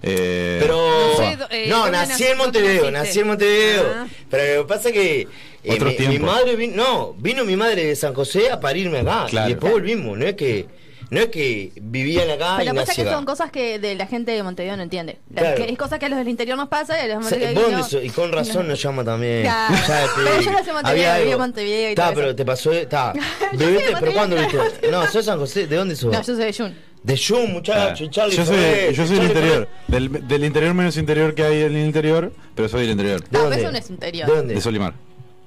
[0.03, 0.77] Eh, Pero.
[0.77, 3.85] No sé, No, eh, ¿dónde nací nací- en Montevideo, nací en Montevideo.
[3.94, 4.07] Ah.
[4.31, 5.27] Pero lo que pasa que.
[5.64, 6.77] eh, mi, mi madre vino.
[6.77, 9.25] No, vino mi madre de San José a parirme acá.
[9.31, 9.49] Claro.
[9.49, 10.18] Y después volvimos.
[10.18, 10.66] No es que.
[11.09, 13.12] No es que vivían acá Pero y pasa nací que acá.
[13.16, 15.19] son cosas que de la gente de Montevideo no entiende.
[15.33, 15.57] La- Claro.
[15.64, 17.29] que es cosas que a los del interior nos pasa y a los de O
[17.29, 17.87] sea, Montevideo no.
[17.87, 19.42] eso- y con razón nos llama también.
[19.42, 19.75] Claro.
[20.16, 21.38] Pero yo nací en Montevideo, Había viví en.
[21.38, 22.37] Montevideo y todo pero eso.
[22.37, 22.73] te pasó.
[22.73, 23.12] Está.
[23.53, 23.95] ¿Viviste?
[24.01, 24.59] ¿Pero cuándo viste?
[24.90, 25.66] No, sos San José.
[25.66, 26.12] ¿De dónde sos?
[26.12, 26.75] No, yo soy de Jun.
[27.05, 28.03] De Jun, muchacho.
[28.05, 31.45] y Charlie yo soy, Ferrer, yo soy del interior, del, del interior menos interior que
[31.45, 33.57] hay en el interior, pero soy del interior, ¿De Ah, dónde?
[33.59, 34.29] pero eso no es interior.
[34.29, 34.55] ¿De dónde?
[34.55, 34.95] de Solimar.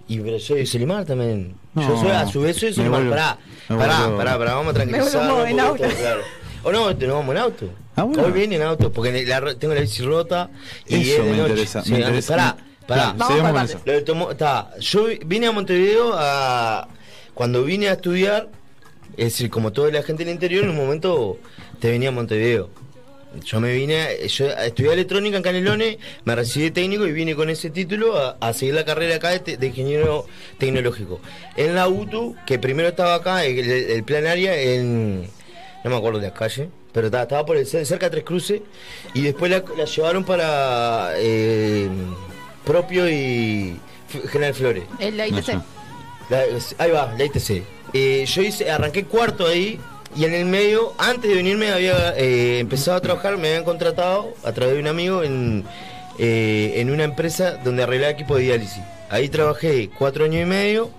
[0.08, 1.56] Y pero soy de Solimar también.
[1.74, 3.10] No, yo soy, a su vez soy de Solimar.
[3.10, 3.38] Pará,
[3.78, 5.44] pará, vuelvo- pará, pará, vamos a tranquilizarnos.
[5.44, 5.86] Me en porque auto.
[5.86, 6.22] esto, claro.
[6.64, 7.70] O no, te nos vamos en auto.
[7.96, 8.24] Ah, bueno.
[8.24, 10.50] Hoy viene en auto, porque la tengo la bici rota
[10.88, 11.50] y Eso es de me noche.
[11.52, 12.36] interesa, Sí, me interesa.
[12.36, 13.14] Pará, pará.
[13.18, 13.80] Claro, Vamos eso.
[13.86, 16.88] Lo tomo- ta, yo vi- vine a Montevideo a
[17.34, 18.50] cuando vine a estudiar,
[19.18, 21.38] es decir, como toda la gente del interior, en un momento
[21.80, 22.70] te venía a Montevideo.
[23.46, 27.50] Yo me vine, yo estudié electrónica en Canelones, me recibí de técnico y vine con
[27.50, 30.26] ese título a, a seguir la carrera acá de, de ingeniero
[30.58, 31.20] tecnológico.
[31.56, 35.22] En la UTU, que primero estaba acá, el, el plan área en,
[35.84, 38.24] no me acuerdo de la calle, pero estaba, estaba por el, cer- cerca de Tres
[38.24, 38.62] Cruces,
[39.14, 41.88] y después la, la llevaron para eh,
[42.66, 43.80] propio y
[44.32, 44.84] General Flores.
[45.00, 45.50] El la ITC.
[46.30, 46.44] La-
[46.78, 47.64] ahí va, la ITC.
[47.94, 49.80] Eh, yo hice, arranqué cuarto ahí
[50.16, 54.34] y en el medio, antes de venirme, había eh, empezado a trabajar, me habían contratado
[54.44, 55.64] a través de un amigo en,
[56.18, 58.82] eh, en una empresa donde arreglaba equipo de diálisis.
[59.10, 60.90] Ahí trabajé cuatro años y medio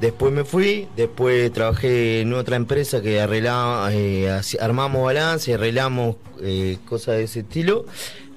[0.00, 6.78] Después me fui, después trabajé en otra empresa que arreglaba, eh, armamos balance, arreglamos eh,
[6.88, 7.84] cosas de ese estilo.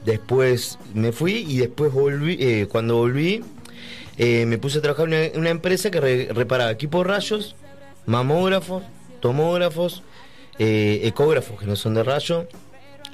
[0.04, 3.42] Después me fui y después volví, cuando volví,
[4.18, 7.56] me puse a trabajar en una, empresa que re- reparaba equipos rayos,
[8.06, 8.84] mamógrafos,
[9.24, 10.04] tomógrafos,
[10.60, 12.46] eh, ecógrafos que no son de rayo,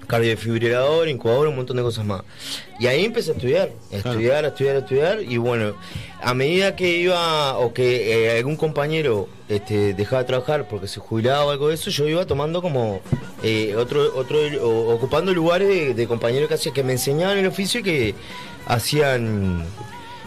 [0.07, 2.24] cardiofibrilador, incubador, un montón de cosas más.
[2.80, 5.76] Y ahí empecé a estudiar, a estudiar, a estudiar, a estudiar, y bueno,
[6.22, 7.88] a medida que iba, o que
[8.28, 12.07] eh, algún compañero este, dejaba de trabajar porque se jubilaba o algo de eso, yo
[12.07, 13.01] iba tomando como
[13.43, 17.45] eh, otro, otro, o- ocupando lugares de, de compañeros que, hacían, que me enseñaban el
[17.45, 18.16] oficio y que
[18.66, 19.64] hacían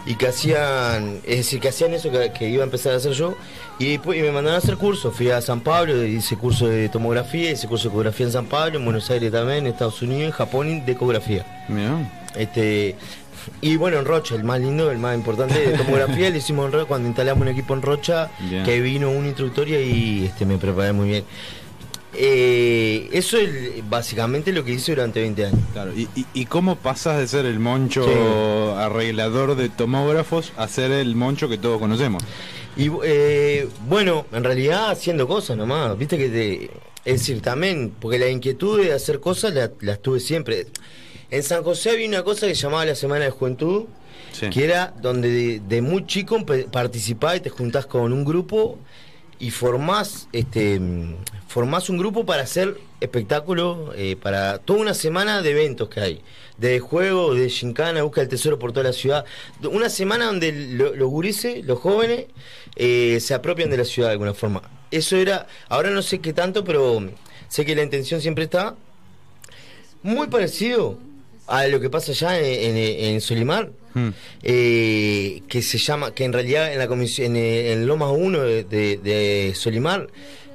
[0.05, 3.13] y que hacían, es decir, que hacían eso que, que iba a empezar a hacer
[3.13, 3.35] yo,
[3.79, 6.89] y, después, y me mandaron a hacer cursos, fui a San Pablo, hice curso de
[6.89, 10.23] tomografía, hice curso de ecografía en San Pablo, en Buenos Aires también, en Estados Unidos,
[10.25, 11.65] en Japón y de ecografía.
[12.35, 12.95] Este,
[13.61, 16.71] y bueno, en Rocha, el más lindo, el más importante de tomografía, lo hicimos en
[16.73, 18.63] Rocha cuando instalamos un equipo en Rocha, Bien.
[18.63, 21.25] que vino un instructor y este, me preparé muy bien.
[22.15, 23.49] Eh, eso es
[23.89, 25.59] básicamente lo que hice durante 20 años.
[25.73, 28.11] Claro, ¿y, y, y cómo pasas de ser el moncho Sí.
[28.77, 32.23] arreglador de tomógrafos a ser el moncho que todos conocemos?
[32.75, 36.65] Y eh, bueno, en realidad haciendo cosas nomás, viste que te,
[37.05, 40.67] es decir, también, porque la inquietud de hacer cosas la, las tuve siempre.
[41.29, 43.85] En San José había una cosa que se llamaba la Semana de Juventud,
[44.31, 44.49] Sí.
[44.49, 48.79] que era donde de, de muy chico participás y te juntás con un grupo
[49.43, 55.89] y formás, este, un grupo para hacer espectáculo, eh, para toda una semana de eventos
[55.89, 56.21] que hay,
[56.57, 59.25] de juego, de gincana, busca el tesoro por toda la ciudad,
[59.69, 62.27] una semana donde lo- los gurises, los jóvenes,
[62.77, 64.61] eh, se apropian de la ciudad de alguna forma.
[64.91, 67.03] Eso era, ahora no sé qué tanto, pero
[67.49, 68.75] sé que la intención siempre está
[70.03, 70.97] muy parecido
[71.47, 74.09] a lo que pasa allá en, en- en Solimar, Hmm.
[74.41, 78.63] eh, que se llama, que en realidad en la comisión, en, en Lomas 1 de,
[78.63, 80.07] de- de Solimar,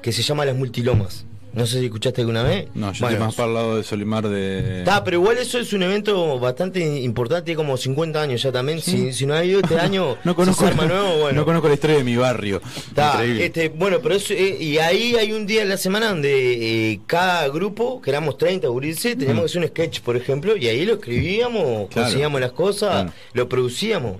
[0.03, 1.24] que se llama las multilomas.
[1.59, 2.69] No sé si escuchaste alguna vez.
[2.75, 4.79] No, yo Bueno, estoy más para el lado de Solimar de...
[4.79, 8.81] Está, pero igual eso es un evento bastante importante, tiene como 50 años ya también.
[8.81, 11.41] Si, si no ha ido este año, no conozco, se arma nuevo, bueno.
[11.41, 12.63] no conozco la historia de mi barrio.
[12.89, 16.93] Está, este, bueno, pero eso, eh, y ahí hay un día en la semana donde
[16.93, 20.69] eh, cada grupo, que éramos 30 gurises, teníamos que hacer un sketch, por ejemplo, y
[20.69, 21.89] ahí lo escribíamos, Claro.
[22.07, 23.13] conseguíamos las cosas, Claro.
[23.33, 24.19] lo producíamos.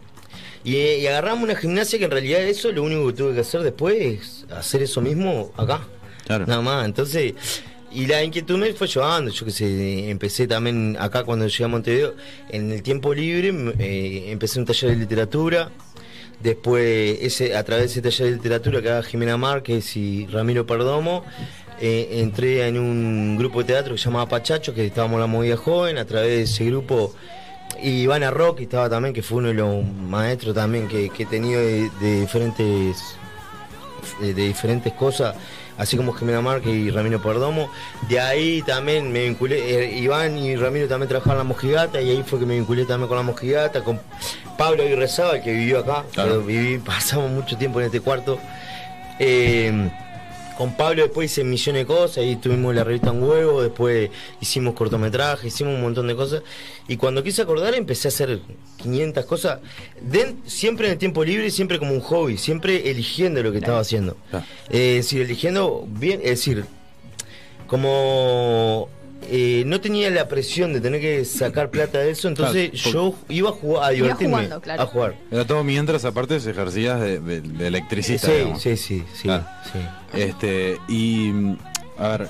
[0.65, 3.41] Y, eh, y agarramos una gimnasia que en realidad eso lo único que tuve que
[3.41, 5.87] hacer después es hacer eso mismo acá.
[6.29, 6.85] Nada más.
[6.85, 7.35] Entonces,
[7.91, 9.31] y la inquietud me fue llevando.
[9.31, 12.15] Yo que sé, empecé también acá cuando llegué a Montevideo,
[12.51, 15.71] en el tiempo libre, eh, empecé un taller de literatura.
[16.41, 20.67] Después, ese, a través de ese taller de literatura que haga Jimena Márquez y Ramiro
[20.67, 21.25] Perdomo,
[21.81, 25.57] eh, entré en un grupo de teatro que se llamaba Pachacho, que estábamos la movida
[25.57, 25.99] joven.
[25.99, 27.15] A través de ese grupo,
[27.83, 31.61] y Ivana Rock estaba también, que fue uno de los maestros también que, he tenido
[31.61, 33.17] de, diferentes
[34.21, 35.35] de diferentes cosas,
[35.79, 37.71] así como Jimena Márquez y Ramiro Perdomo.
[38.09, 42.11] De ahí también me vinculé, eh, Iván y Ramiro también trabajaban en la mojigata y
[42.11, 44.01] ahí fue que me vinculé también con la mojigata, con
[44.59, 46.43] Pablo Aguirre Sábal, que vivió acá, Claro.
[46.43, 48.39] viví, pasamos mucho tiempo en este cuarto.
[49.19, 49.91] Eh,
[50.59, 54.75] con Pablo después hice millones de cosas, ahí tuvimos la revista en huevo, después hicimos
[54.75, 56.43] cortometrajes, hicimos un montón de cosas.
[56.89, 58.41] Y cuando quise acordar empecé a hacer
[58.79, 59.61] 500 cosas,
[60.47, 64.17] siempre en el tiempo libre, siempre como un hobby, siempre eligiendo lo que estaba haciendo.
[64.69, 66.65] Eh, es decir, eligiendo bien, es decir,
[67.69, 68.89] como
[69.31, 73.15] eh, no tenía la presión de tener que sacar plata de eso, entonces Claro, yo
[73.29, 74.83] iba a jugar, a divertirme, jugando, claro.
[74.83, 75.15] a jugar.
[75.31, 78.29] Era todo mientras aparte se ejercías de, de- de electricista.
[78.29, 78.63] Sí, digamos.
[78.63, 79.45] sí, sí, sí, Claro.
[79.73, 79.79] sí.
[80.21, 81.33] Este, y
[81.99, 82.29] a ver,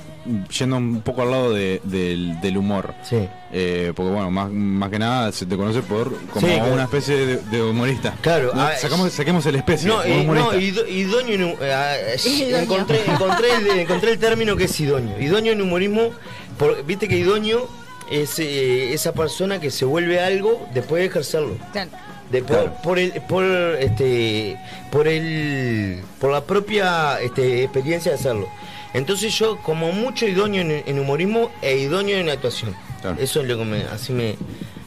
[0.57, 2.95] yendo un poco al lado de- del, del humor.
[3.07, 3.17] Sí.
[3.51, 7.15] Eh, porque bueno, más, más que nada se te conoce por como Sí, una especie
[7.25, 8.15] de, de humorista.
[8.21, 9.87] Claro, No, ah, sacamos, saquemos el especie.
[9.87, 10.53] No, un y, no,
[10.87, 11.93] idóneo ah,
[12.25, 12.57] Idóneo.
[12.61, 15.19] encontré, encontré, el, encontré el término que es idóneo.
[15.19, 16.11] Idóneo en humorismo,
[16.59, 17.67] por- viste que idóneo
[18.11, 21.55] es eh, esa persona que se vuelve algo después de ejercerlo.
[21.71, 21.89] Claro.
[22.31, 22.73] De por, Claro.
[22.83, 23.43] por el por
[23.79, 24.55] este
[24.91, 28.47] por el por la propia este, experiencia de hacerlo.
[28.93, 32.75] Entonces yo como mucho idóneo en, en humorismo e idóneo en actuación.
[33.01, 33.17] Claro.
[33.19, 34.35] Eso es lo que me así me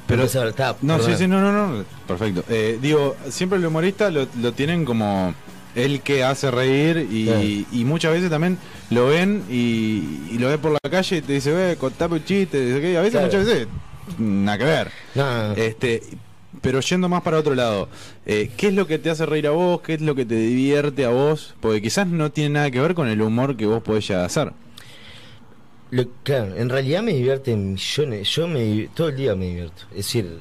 [0.06, 0.24] Pero-.
[0.24, 2.44] Está, No, sí, sí, no, no, no, perfecto.
[2.48, 5.34] Eh, digo, siempre el humorista lo, lo tienen como
[5.74, 7.40] el que hace reír y, Claro.
[7.42, 8.58] y muchas veces también
[8.92, 12.24] lo ven y, y lo ven por la calle y te dice, ve, contame un
[12.24, 13.26] chiste, a veces, Claro.
[13.26, 13.68] muchas veces,
[14.18, 14.90] nada que ver.
[15.56, 16.02] Este,
[16.60, 17.88] pero yendo más para otro lado,
[18.26, 19.80] eh, ¿qué es lo que te hace reír a vos?
[19.82, 21.54] ¿Qué es lo que te divierte a vos?
[21.60, 24.26] Porque quizás no tiene nada que ver con el humor que vos podés llegar a
[24.26, 24.52] hacer.
[25.90, 28.28] Lo- claro, en realidad me divierte millones.
[28.34, 29.82] Yo me todo el día me divierto.
[29.90, 30.38] Es decir,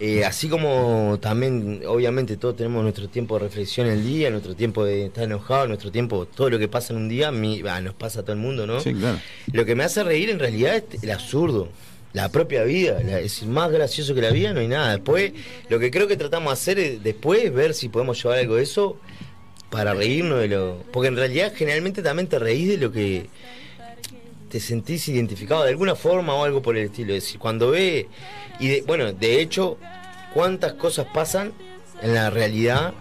[0.00, 4.54] eh, así como también, obviamente, todos tenemos nuestro tiempo de reflexión en el día, nuestro
[4.54, 7.28] tiempo de estar enojado, nuestro tiempo, todo lo que pasa en un día,
[7.68, 8.80] ah, nos pasa a todo el mundo, ¿no?
[8.80, 9.18] Sí, claro.
[9.52, 11.68] Lo que me hace reír en realidad es el absurdo.
[12.12, 14.92] La propia vida, la- es más gracioso que la vida no hay nada.
[14.92, 15.32] Después,
[15.68, 18.62] lo que creo que tratamos de hacer es después ver si podemos llevar algo de
[18.62, 18.96] eso
[19.70, 20.76] para reírnos de lo.
[20.92, 23.26] Porque en realidad generalmente también te reís de lo que
[24.48, 27.14] te sentís identificado de alguna forma o algo por el estilo.
[27.14, 28.08] Es decir, cuando ve.
[28.60, 29.78] Y de- bueno, de hecho,
[30.34, 31.52] cuántas cosas pasan
[32.02, 32.94] en la realidad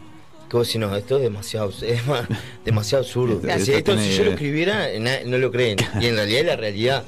[0.49, 2.25] que vos decís, no, esto es demasiado, es más-
[2.63, 3.41] demasiado absurdo.
[3.47, 5.77] Esto- Si, esto yo lo escribiera, na- no lo creen.
[5.99, 7.03] Y en realidad es la realidad,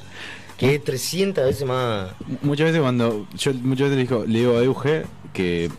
[0.58, 2.10] que es 300 veces más.
[2.42, 5.70] Muchas veces cuando yo muchas veces le digo, le digo a Euge que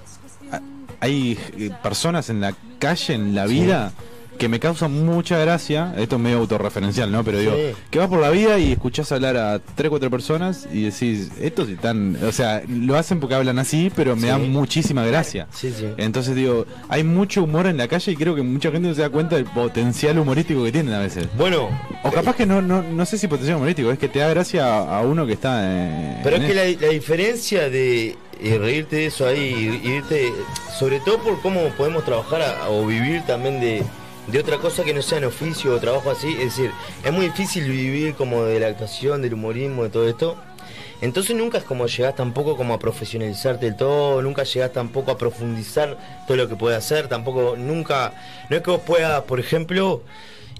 [0.99, 1.37] hay
[1.83, 3.93] personas en la calle, en la vida,
[4.41, 7.23] que me causan mucha gracia, esto es medio autorreferencial, ¿no?
[7.23, 7.75] Pero digo, Sí.
[7.91, 11.69] que vas por la vida y escuchás hablar a tres, cuatro personas y decís, estos
[11.69, 14.27] están, o sea, lo hacen porque hablan así, pero me Sí.
[14.29, 15.45] dan muchísima gracia.
[15.53, 15.85] Sí, sí.
[15.97, 19.01] Entonces digo, hay mucho humor en la calle y creo que mucha gente no se
[19.01, 21.27] da cuenta del potencial humorístico que tienen a veces.
[21.37, 21.69] Bueno,
[22.01, 24.65] O capaz que no, no, no sé si potencial humorístico, es que te da gracia
[24.65, 28.57] a, a uno que está eh, Pero en es que la, la diferencia de eh,
[28.57, 30.33] reírte de eso ahí y irte,
[30.79, 33.83] sobre todo por cómo podemos trabajar a- o vivir también de,
[34.27, 36.71] de otra cosa que no sea en oficio o trabajo así, es decir,
[37.03, 40.37] es muy difícil vivir como de la actuación, del humorismo, de todo esto.
[41.01, 45.17] Entonces nunca es como llegás tampoco como a profesionalizarte del todo, nunca llegás tampoco a
[45.17, 45.97] profundizar
[46.27, 48.13] todo lo que puedes hacer, tampoco, nunca,
[48.49, 50.03] no es que vos puedas, por ejemplo,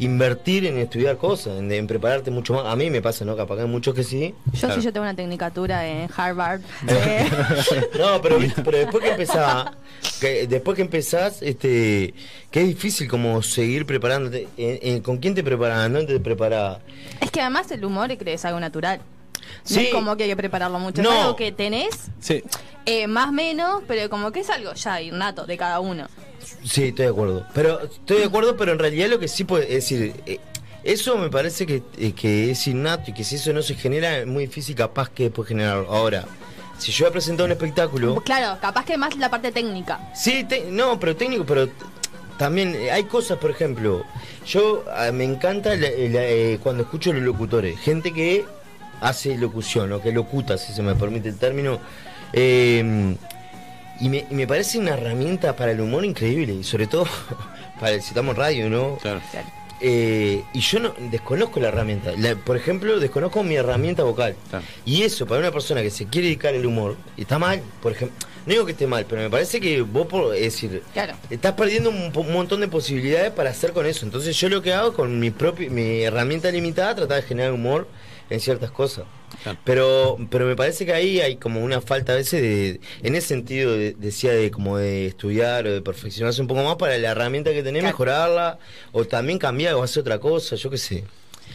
[0.01, 2.65] invertir en estudiar cosas, en, en prepararte mucho más.
[2.65, 3.35] A mí me pasa, ¿no?
[3.37, 6.61] Capaz que hay muchos que sí, Yo sí, yo tengo una tecnicatura en Harvard.
[6.87, 7.29] eh,
[7.99, 9.67] No, pero, pero después que empezás,
[10.19, 12.13] que, después que empezás, este,
[12.49, 14.47] que es difícil como seguir preparándote.
[14.57, 15.91] En- en- ¿Con quién te preparas?
[15.91, 16.79] ¿Dónde te preparas?
[17.19, 18.99] es que además el humor creo que es algo natural.
[18.99, 19.05] No
[19.63, 19.85] Sí.
[19.87, 21.01] es como que hay que prepararlo mucho.
[21.03, 21.11] No.
[21.13, 21.89] Es algo que tenés,
[22.19, 22.43] Sí,
[22.85, 26.07] eh, más menos, pero como que es algo ya innato de cada uno.
[26.63, 27.45] Sí, estoy de acuerdo.
[27.53, 30.39] Pero estoy de acuerdo, pero en realidad lo que sí puede es decir, eh,
[30.83, 34.19] eso me parece que, eh, que es innato y que si eso no se genera
[34.19, 35.91] es muy difícil capaz que después generarlo.
[35.93, 36.25] Ahora,
[36.77, 40.11] si yo he presentado un espectáculo, Claro, capaz que más la parte técnica.
[40.15, 41.67] Sí, te- no, pero técnico, pero
[42.37, 44.03] también eh, hay cosas, por ejemplo,
[44.47, 48.45] yo ah, me encanta la- la, eh, cuando escucho los locutores, gente que
[49.01, 51.79] hace locución o que locuta, si se me permite el término,
[52.33, 53.15] eh,
[54.01, 57.05] y, me, y me parece una herramienta para el humor increíble, y sobre todo
[57.79, 58.97] para el citamos radio, ¿no?
[59.01, 59.21] claro.
[59.83, 62.11] Eh, y yo no desconozco la herramienta.
[62.15, 64.35] La- por ejemplo, desconozco mi herramienta vocal.
[64.51, 64.63] Claro.
[64.85, 67.93] Y eso, para una persona que se quiere dedicar al humor, y está mal, por
[67.93, 68.15] ejemplo.
[68.45, 71.13] No digo que esté mal, pero me parece que vos, por, es decir, Claro.
[71.31, 74.05] estás perdiendo un, un montón de posibilidades para hacer con eso.
[74.05, 77.87] Entonces, yo lo que hago con mi propia mi herramienta limitada, tratar de generar humor
[78.31, 79.05] en ciertas cosas.
[79.43, 79.59] Claro.
[79.63, 83.27] Pero, pero me parece que ahí hay como una falta a veces de, en ese
[83.27, 87.11] sentido, de- decía de como de estudiar o de perfeccionarse un poco más para la
[87.11, 87.93] herramienta que tenés, Claro.
[87.93, 88.59] mejorarla,
[88.91, 91.03] o también cambiar o hacer otra cosa, yo qué sé.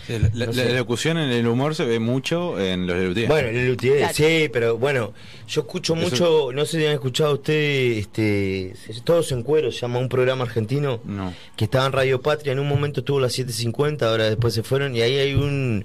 [0.06, 0.64] Sí, la, la- No sé.
[0.66, 3.28] la locución en el humor se ve mucho en los Lelutier.
[3.28, 4.14] Bueno, el Luthier, Claro.
[4.14, 5.12] sí, pero bueno,
[5.48, 8.74] yo escucho Eso- mucho, no sé si han escuchado ustedes, este,
[9.04, 11.34] Todos en Cuero, se llama un programa argentino No.
[11.56, 14.94] que estaba en Radio Patria, en un momento estuvo las 7.50, ahora después se fueron,
[14.94, 15.84] y ahí hay un,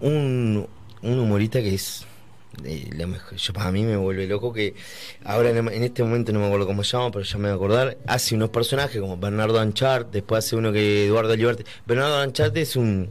[0.00, 0.66] un,
[1.02, 2.04] un humorista que es,
[2.64, 4.74] eh, la mejor- yo, para mí me vuelve loco, que
[5.24, 7.52] ahora en, en este momento no me acuerdo cómo se llama, pero ya me voy
[7.52, 12.18] a acordar, hace unos personajes como Bernardo Anchart, después hace uno que Eduardo Liberty, Bernardo
[12.18, 13.10] Anchart es un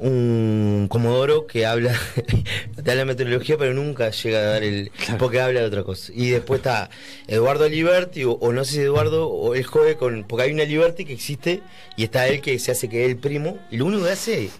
[0.00, 1.92] un comodoro que habla
[2.76, 6.12] de la meteorología pero nunca llega a dar el porque habla de otra cosa.
[6.14, 6.88] Y después está
[7.26, 10.62] Eduardo Liberty o, o no sé si Eduardo o él jode con porque hay una
[10.62, 11.62] Liberty que existe
[11.96, 14.50] y está él que se hace que es el primo y lo único que hace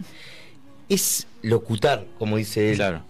[0.88, 3.02] es locutar como dice él Claro.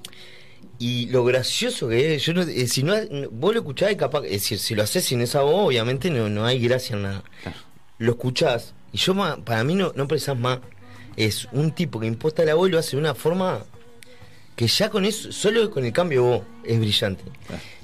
[0.79, 2.95] y lo gracioso que es, yo no, eh, si no,
[3.31, 6.29] vos lo escuchás y capaz, es decir, si lo haces sin esa voz, obviamente no,
[6.29, 7.25] no hay gracia en nada.
[7.99, 10.61] Lo escuchás, y yo ma- para mí no, no precisás más.
[11.17, 13.65] Es un tipo que imposta la voz y lo hace de una forma
[14.55, 17.25] que ya con eso, solo con el cambio de voz, es brillante.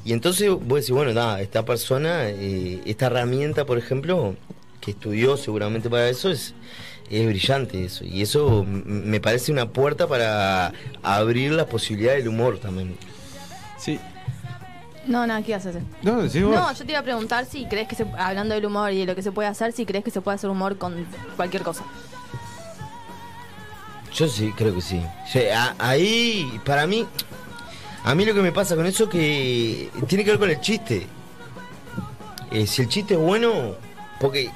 [0.05, 4.37] Y entonces vos decís, bueno, nada, esta persona, eh, esta herramienta, por ejemplo,
[4.81, 6.55] que estudió seguramente para eso, es,
[7.11, 8.05] es brillante eso.
[8.05, 12.97] Y eso me parece una puerta para abrir las posibilidades del humor también.
[13.79, 13.99] Sí.
[15.07, 15.77] No, no, ¿qué haces?
[16.03, 16.55] No, decís vos.
[16.55, 19.07] No, yo te iba a preguntar si crees que se, hablando del humor y de
[19.07, 21.85] lo que se puede hacer, si crees que se puede hacer humor con cualquier cosa.
[24.15, 25.03] Yo sí, creo que sí.
[25.31, 27.07] Sí, a- ahí, para mí,
[28.05, 31.07] a mí lo que me pasa con eso que tiene que ver con el chiste.
[32.51, 33.75] Eh, si el chiste es bueno,
[34.21, 34.51] porque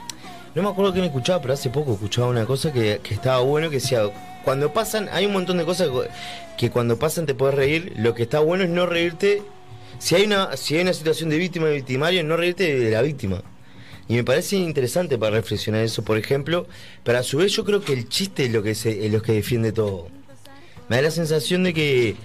[0.59, 3.70] no me acuerdo quién escuchaba, pero hace poco escuchaba una cosa que, que estaba bueno,
[3.70, 4.02] que decía,
[4.44, 5.88] cuando pasan, hay un montón de cosas
[6.56, 9.42] que, cuando pasan te puedes reír, lo que está bueno es no reírte
[10.00, 13.02] si hay una, si hay una situación de víctima y victimario, no reírte de la
[13.02, 13.42] víctima.
[14.09, 16.66] Y me parece interesante para reflexionar eso, por ejemplo,
[17.04, 19.32] pero a su vez yo creo que el chiste es lo que, es lo que
[19.34, 20.09] defiende todo.
[20.88, 22.16] Me da la sensación de que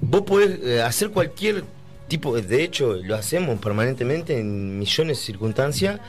[0.00, 1.64] vos podés eh, hacer cualquier
[2.08, 6.00] tipo, de hecho lo hacemos permanentemente en millones de circunstancias,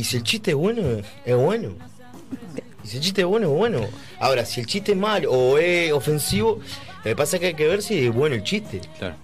[0.00, 0.82] y si el chiste es bueno,
[1.26, 1.72] es bueno.
[2.82, 3.86] Y si el chiste es bueno, es bueno.
[4.18, 6.58] Ahora, si el chiste es malo o es ofensivo,
[6.96, 8.80] lo que pasa es que hay que ver si es bueno el chiste.
[8.98, 9.16] Claro.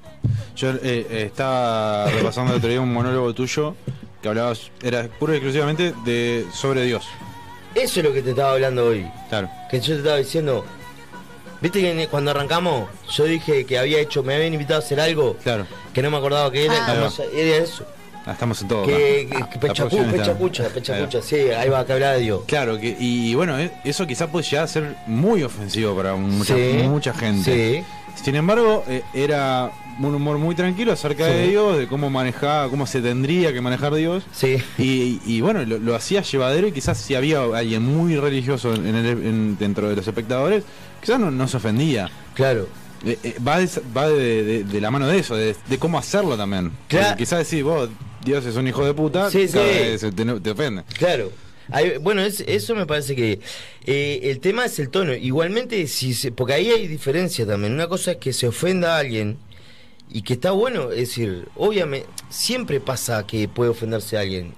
[0.55, 3.75] Yo eh, eh, estaba repasando el otro día un monólogo tuyo
[4.21, 7.07] que hablabas, era puro y exclusivamente de sobre Dios.
[7.75, 9.07] Eso es lo que te estaba hablando hoy.
[9.31, 9.49] Claro.
[9.71, 10.63] Que yo te estaba diciendo.
[11.63, 15.39] Viste que cuando arrancamos, yo dije que había hecho, me habían invitado a hacer algo.
[15.43, 15.67] Claro.
[15.95, 16.87] Que no me acordaba que era.
[16.87, 17.11] Ah.
[17.33, 17.87] era eso.
[18.27, 18.83] Ah, estamos en todo.
[18.85, 19.37] Que, acá.
[19.39, 21.07] que- Ah, que la pecha, producción está- pecha cucha, pecha Ahí va.
[21.07, 22.41] cucha, sí, ahí va, Dios.
[22.47, 26.55] Claro, que, y, bueno, eh, eso quizás puede llegar a ser muy ofensivo para mucha,
[26.57, 27.85] Sí, mucha gente.
[28.23, 29.71] Sin embargo, eh, era
[30.01, 31.33] un humor muy tranquilo acerca Sí.
[31.33, 34.25] de Dios, de cómo manejaba, cómo se tendría que manejar Dios.
[34.33, 34.57] Sí.
[34.77, 38.87] Y, y bueno, lo, lo hacía llevadero y quizás si había alguien muy religioso en
[38.95, 40.65] el- en- dentro de los espectadores,
[41.01, 42.11] quizás no, no se ofendía.
[42.35, 42.67] Claro.
[43.05, 45.99] Eh, eh, va de, va de, de- de la mano de eso, de, de cómo
[45.99, 46.73] hacerlo también.
[46.89, 47.09] Claro.
[47.09, 47.89] Porque Quizás decís, vos,
[48.27, 49.97] Dios es un hijo de puta, Sí, te,
[50.41, 50.83] te ofende.
[50.99, 51.33] Claro.
[51.71, 53.41] Hay- bueno, es- eso me parece que
[53.87, 55.15] eh, el tema es el tono.
[55.15, 57.73] Igualmente, si se- porque ahí hay diferencia también.
[57.73, 59.37] Una cosa es que se ofenda a alguien
[60.11, 64.55] y que está bueno, es decir, obviamente, siempre pasa que puede ofenderse a alguien.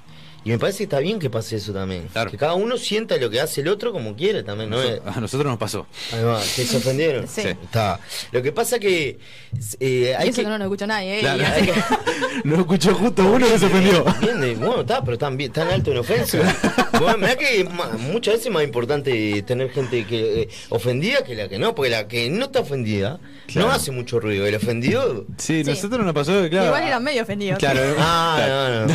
[0.49, 2.09] Y me parece que está bien que pase eso también.
[2.31, 4.79] Que cada uno sienta lo que hace el otro como quiere también, ¿no?
[4.83, 5.87] Noso- A nosotros nos pasó.
[6.57, 7.29] Que se ofendieron.
[7.29, 7.43] Sí.
[7.43, 8.01] Está.
[8.33, 9.19] Lo que pasa que
[9.79, 10.43] eh, hay y eso que...
[10.45, 11.21] que no nos escucha nadie, ¿eh?
[11.21, 11.81] Claro, hay así-
[12.45, 14.05] No escuchó justo uno que se ofendió.
[14.23, 16.39] Bien, bueno, está, pero tan, bien- tan alto en ofensa.
[16.99, 17.65] bueno, mirá que
[17.99, 21.91] muchas veces es más importante tener gente que eh, ofendida que la que no, porque
[21.91, 23.69] la que no está ofendida Claro.
[23.69, 24.47] no hace mucho ruido.
[24.47, 25.27] El ofendido.
[25.39, 26.67] Sí, nosotros nos pasó que, claro.
[26.67, 27.59] Igual eran medio ofendidos.
[27.59, 28.87] Claro, Ah, claro.
[28.87, 28.95] no,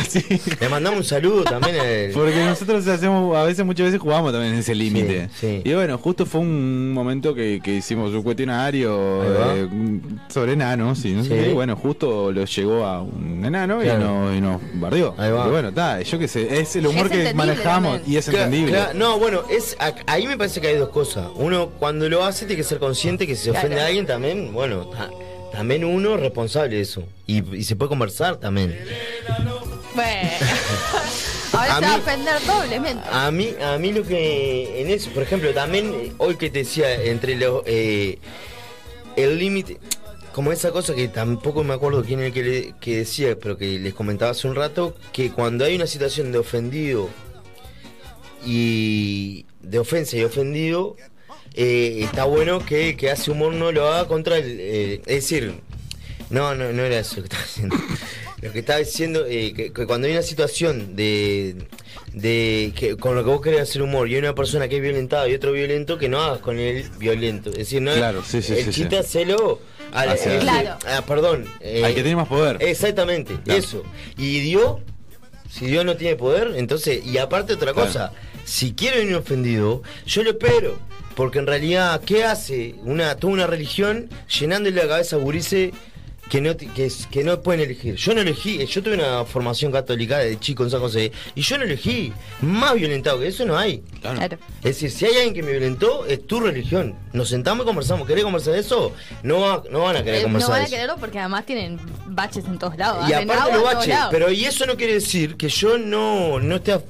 [0.60, 2.10] Le mandamos un saludo también.
[2.14, 5.28] Porque nosotros hacemos, a veces, muchas veces jugamos también en ese límite.
[5.38, 5.62] sí.
[5.64, 9.68] Y bueno, justo fue un momento que, que hicimos un cuestionario eh,
[10.28, 11.34] sobre enanos y no sé Sí.
[11.34, 14.00] qué, y bueno, justo lo llegó a un enano Claro.
[14.00, 15.14] y, nos, y nos bardeó.
[15.18, 15.46] Ahí va.
[15.46, 18.12] Y bueno, está, yo qué sé, es el humor Es que manejamos también.
[18.14, 18.78] y es entendible.
[18.94, 21.28] no, bueno, es a- ahí me parece que hay dos cosas.
[21.36, 24.52] Uno, cuando lo hace, tiene que ser consciente que si se ofende a alguien también,
[24.52, 25.10] bueno, ta-
[25.52, 27.04] también uno es responsable de eso.
[27.26, 28.76] Y, y se puede conversar también.
[29.94, 30.14] Bueno.
[31.56, 33.08] Ahora A se va a ofender doblemente.
[33.10, 36.60] A mí, a mí lo que en eso, por ejemplo, también eh, hoy que te
[36.60, 38.18] decía entre los eh,
[39.16, 39.78] el límite,
[40.32, 43.56] como esa cosa que tampoco me acuerdo quién es el que, le- que decía, pero
[43.56, 47.08] que les comentaba hace un rato, que cuando hay una situación de ofendido
[48.44, 50.96] y de ofensa y ofendido,
[51.54, 55.54] eh, está bueno que, que hace humor no lo haga contra el, eh, es decir,
[56.30, 57.76] no, no, no era eso que estaba diciendo.
[58.44, 61.56] Lo que estaba diciendo, eh, que, que cuando hay una situación de,
[62.12, 64.82] de que con lo que vos querés hacer humor y hay una persona que es
[64.82, 67.50] violentada y otro violento, que no hagas con el violento.
[67.50, 68.70] Es decir, no Claro, sí, sí, el sí, sí.
[68.82, 69.60] chiste hacelo
[69.92, 70.76] al, Hacia- eh, Claro.
[70.86, 71.46] ah, perdón.
[71.60, 72.58] eh, Al que tiene más poder.
[72.60, 73.58] Exactamente, Claro.
[73.60, 73.82] eso.
[74.18, 74.76] Y Dios,
[75.50, 77.86] si Dios no tiene poder, entonces, y aparte otra Claro.
[77.88, 78.12] cosa,
[78.44, 80.78] si quiere venir ofendido, yo lo espero.
[81.16, 85.72] Porque en realidad, ¿qué hace una, toda una religión llenándole la cabeza a gurises
[86.30, 87.94] que no, ti- que, es- que no pueden elegir?
[87.96, 91.42] Yo no elegí, eh, yo tuve una formación católica de chico en San José, y
[91.42, 92.12] yo no elegí.
[92.40, 93.82] Más violentado que eso no hay.
[94.00, 94.38] Claro.
[94.58, 96.94] Es decir, si hay alguien que me violentó, es tu religión.
[97.12, 98.06] Nos sentamos y conversamos.
[98.06, 98.92] ¿Querés conversar de eso?
[99.22, 101.46] No, va- no van a querer Eh, no conversar van de a quererlo porque además
[101.46, 103.08] tienen baches en todos lados.
[103.08, 104.08] Y hacen aparte agua lo en todos bache, lados.
[104.10, 106.72] pero y eso no quiere decir que yo no, no esté...
[106.72, 106.82] a-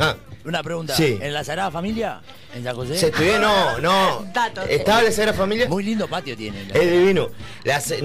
[0.00, 0.94] Ah, Una pregunta.
[0.94, 1.18] Sí.
[1.20, 2.20] ¿En la Sagrada Familia?
[2.54, 2.96] ¿En San José?
[2.98, 4.26] se estudié, no, no.
[4.34, 4.66] Datos.
[4.68, 5.68] Estaba en la Sagrada Familia.
[5.68, 6.64] Muy lindo patio tiene.
[6.66, 7.28] la- Es divino.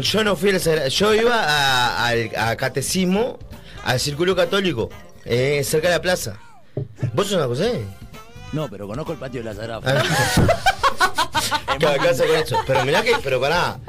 [0.01, 0.87] Yo no fui a la Sagrada...
[0.87, 3.37] Yo iba a, al- a catecismo,
[3.83, 4.89] al círculo católico,
[5.25, 6.39] eh, cerca de la plaza.
[7.13, 7.83] ¿Vos sos San José?
[8.53, 10.17] No, pero conozco el patio de la Sagrada Familia.
[11.81, 11.95] Ah.
[12.41, 12.57] Eso.
[12.67, 13.79] Pero mirá que, pero pará.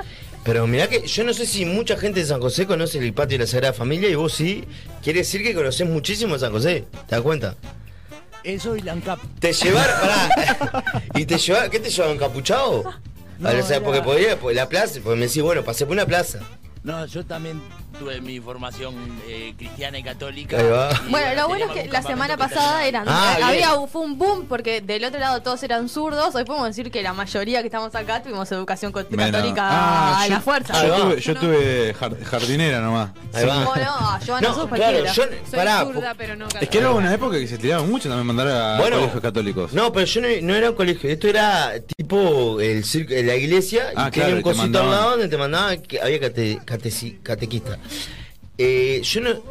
[0.45, 3.37] Pero mirá que yo no sé si mucha gente de San José conoce el patio
[3.39, 4.65] de la Sagrada Familia y vos sí.
[5.03, 6.85] Quiere decir que conocés muchísimo San José.
[7.09, 7.57] ¿Te das cuenta?
[8.45, 9.19] Eso y la ANCAP.
[9.39, 10.83] Te llevaron, pará.
[11.15, 12.85] ¿Y te llevaron, qué te llevaron, encapuchado?
[13.39, 15.63] No, A ver, o sea, era- porque podía, pues, la plaza, pues me decís, bueno,
[15.65, 16.41] pasé por una plaza.
[16.83, 17.61] No, yo también
[17.99, 18.95] tuve mi formación
[19.27, 20.59] eh, cristiana y católica.
[20.59, 20.91] Ahí va.
[21.07, 24.03] Y Bueno, lo bueno es que un la semana pasada eran, Ah, eh, había fue
[24.03, 26.35] un boom porque del otro lado todos eran zurdos.
[26.35, 29.31] Hoy podemos decir que la mayoría que estamos acá tuvimos educación Menos.
[29.31, 30.87] católica Ah, a yo- la fuerza.
[30.87, 33.11] Yo tuve, yo tuve jar- jardinera nomás.
[33.33, 33.69] Ahí va.
[33.69, 35.13] Oh, no, yo no, No, soy claro, cualquiera.
[35.13, 35.23] yo.
[35.23, 38.27] Soy Pará, zurda, pero no Es que era una época que se tiraba mucho también
[38.27, 38.97] mandar a Bueno.
[38.99, 39.73] colegios católicos.
[39.73, 43.89] No, pero yo no, no era un colegio, esto era tipo el circo, la iglesia
[43.97, 46.59] Ah, y tenía claro, un te cosito al lado donde te mandaban que había cate,
[46.65, 47.79] cateci- catequista.
[48.59, 49.43] Eh, yo no,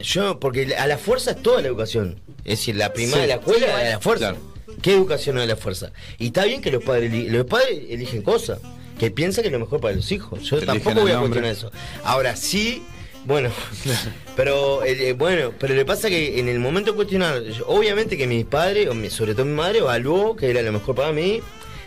[0.00, 2.20] yo, porque a la fuerza es toda la educación.
[2.44, 3.28] Es decir, la primaria, Sí.
[3.28, 4.30] la escuela, Sí, a la fuerza.
[4.30, 4.54] Claro.
[4.82, 5.92] ¿Qué educación no es la fuerza?
[6.18, 8.58] Y está bien que los padres, los padres eligen cosas,
[8.98, 10.42] que piensan que es lo mejor para los hijos.
[10.42, 11.70] Yo Eligen tampoco voy a cuestionar eso.
[12.04, 12.82] Ahora sí,
[13.24, 13.50] bueno,
[14.36, 18.44] pero eh, bueno, pero le pasa que en el momento de cuestionar, obviamente que mis
[18.44, 21.40] padres, o mi- sobre todo mi madre, evaluó que era lo mejor para mí.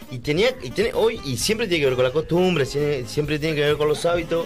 [0.10, 3.40] Y tenía, y tiene, hoy, y siempre tiene que ver con la costumbre, siempre, siempre
[3.40, 4.46] tiene que ver con los hábitos.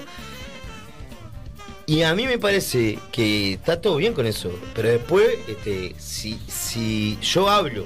[1.91, 4.49] Y a mí me parece que está todo bien con eso.
[4.73, 7.83] Pero después, este, si, si yo hablo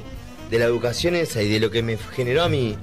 [0.51, 2.75] de la educación esa y de lo que me generó a mí,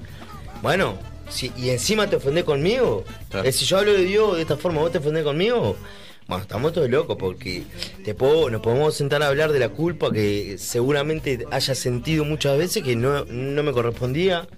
[0.62, 0.98] bueno,
[1.30, 3.48] si, y encima te ofendés conmigo, Claro.
[3.48, 5.76] eh, si yo hablo de Dios de esta forma, vos te ofendés conmigo,
[6.26, 7.62] bueno, estamos todos locos porque
[8.04, 12.58] te puedo, nos podemos sentar a hablar de la culpa que seguramente haya sentido muchas
[12.58, 14.48] veces que no, no me correspondía.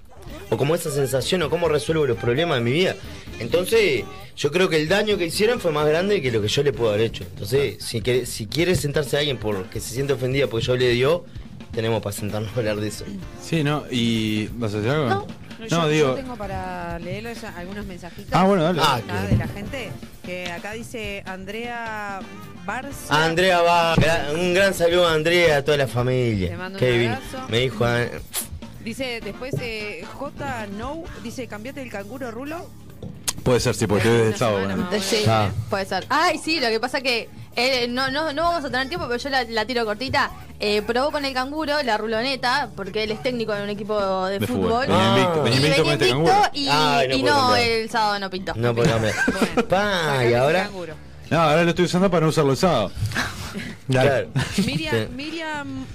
[0.48, 2.96] O como esa sensación, o cómo resuelvo los problemas de mi vida.
[3.38, 4.04] Entonces,
[4.36, 6.72] yo creo que el daño que hicieron fue más grande que lo que yo le
[6.72, 7.24] puedo haber hecho.
[7.24, 10.88] Entonces, si, quiere, si quiere sentarse a alguien porque se siente ofendida porque yo de
[10.90, 11.22] Dios,
[11.72, 13.04] tenemos para sentarnos a hablar de eso.
[13.42, 13.84] Sí, ¿no?
[13.90, 15.08] ¿Y vas a decir algo?
[15.08, 15.26] No,
[15.60, 16.08] No, yo, digo.
[16.08, 18.80] yo tengo para leerles algunos mensajitos Ah, bueno, dale.
[18.82, 19.90] Ah, acá que- de la gente.
[20.24, 22.20] Que acá dice Andrea
[22.66, 23.14] Barcia.
[23.14, 26.48] A Andrea va, gra- un gran saludo a Andrea, a toda la familia.
[26.50, 27.48] Te mando un abrazo.
[27.48, 28.04] Me dijo, ah,
[28.84, 30.66] Dice después eh, J.
[30.78, 31.04] No.
[31.22, 32.68] Dice, cambiate el canguro rulo.
[33.44, 34.64] Puede ser, sí, porque desde el sábado.
[34.64, 34.88] bueno.
[35.00, 35.50] Sí, Ah.
[35.70, 36.06] puede ser.
[36.08, 39.18] Ay, sí, lo que pasa que eh, no, no, no vamos a tener tiempo, pero
[39.18, 40.30] yo la, la tiro cortita.
[40.60, 44.38] Eh, probó con el canguro la ruloneta, porque él es técnico en un equipo de,
[44.40, 44.86] De fútbol.
[44.86, 44.86] fútbol.
[44.86, 45.48] Venía invicto, Ah.
[45.50, 46.50] Y invicto con venía este invicto canguro.
[46.54, 48.54] y, Ay, no y el sábado no pintó.
[48.56, 49.14] no puedo cambiar.
[49.26, 50.70] Bueno, Pa, sacate y ahora.
[51.30, 52.90] No, ahora lo estoy usando para no usarlo el sábado.
[53.88, 54.08] Dale.
[54.08, 54.28] Claro.
[54.64, 55.06] Miriam, Sí.
[55.14, 55.86] Miriam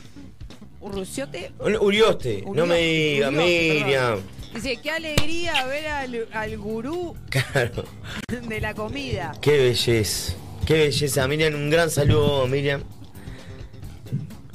[0.82, 3.44] Urruciote Urioste, no me diga, Urioste,
[3.84, 4.04] Miriam.
[4.16, 4.39] perdón.
[4.54, 7.86] Dice, qué alegría ver al, al gurú Claro,
[8.30, 9.34] de la comida.
[9.42, 10.34] qué belleza.
[10.66, 11.54] Qué belleza, Miriam.
[11.56, 12.84] Un gran saludo, Miriam.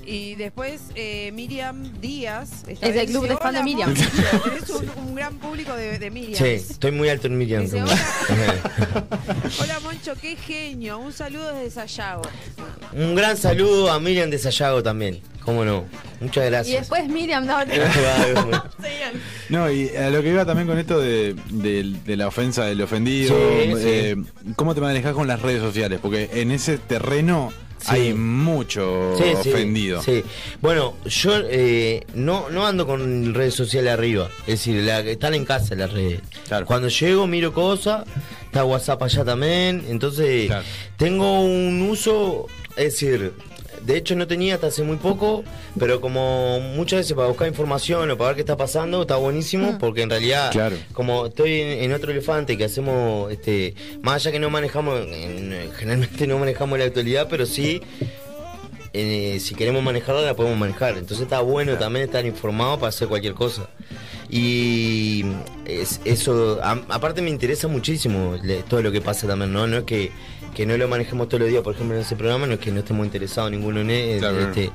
[0.07, 2.65] Y después eh, Miriam Díaz.
[2.69, 3.91] Es del club de fan de "Hola, Miriam".
[3.95, 4.11] Moncho".
[4.45, 6.35] Tenés un, un gran público de, de Miriam.
[6.35, 7.63] Sí, estoy muy alto en Miriam.
[7.65, 8.51] Dice, también.
[9.61, 10.99] Hola Moncho, qué genio.
[10.99, 12.23] Un saludo desde Sayago.
[12.93, 15.21] Un gran saludo a Miriam de Sayago también.
[15.45, 15.85] ¿Cómo no?
[16.21, 16.81] Muchas Y gracias.
[16.81, 17.59] después Miriam, no.
[19.51, 22.81] No, y a lo que iba también con esto de, de- de la ofensa del
[22.81, 23.83] ofendido, Sí, sí.
[23.85, 24.17] eh,
[24.57, 25.99] ¿cómo te manejas con las redes sociales?
[26.01, 27.53] Porque en ese terreno
[27.85, 27.95] Sí.
[27.95, 30.03] hay mucho Sí, ofendido.
[30.03, 30.23] Sí,
[30.61, 34.29] Bueno, yo eh, no, no ando con redes sociales arriba.
[34.47, 36.21] Es decir, la, están en casa las redes.
[36.49, 36.65] Claro.
[36.67, 38.05] Cuando llego miro cosas,
[38.47, 39.85] está WhatsApp allá también.
[39.89, 40.65] Entonces, Claro.
[40.97, 43.33] tengo un uso, es decir,
[43.85, 45.45] de hecho no tenía hasta hace muy poco,
[45.79, 49.79] pero como muchas veces para buscar información o para ver qué está pasando, está buenísimo,
[49.79, 50.77] porque en realidad, Claro.
[50.93, 55.71] como estoy en, en otro elefante que hacemos, este, más allá que no manejamos, en-
[55.77, 57.81] generalmente no manejamos la actualidad, pero sí
[58.97, 60.93] eh, si queremos manejarla la podemos manejar.
[60.97, 63.69] Entonces está bueno también estar informado para hacer cualquier cosa.
[64.31, 65.25] Y
[65.67, 69.67] es- eso, a- aparte me interesa muchísimo le- todo lo que pasa también, ¿no?
[69.67, 70.13] No es que,
[70.55, 72.71] que no lo manejemos todos los días, por ejemplo, en ese programa, no es que
[72.71, 74.19] no estemos interesados ninguno en él.
[74.21, 74.41] Claro.
[74.41, 74.71] este,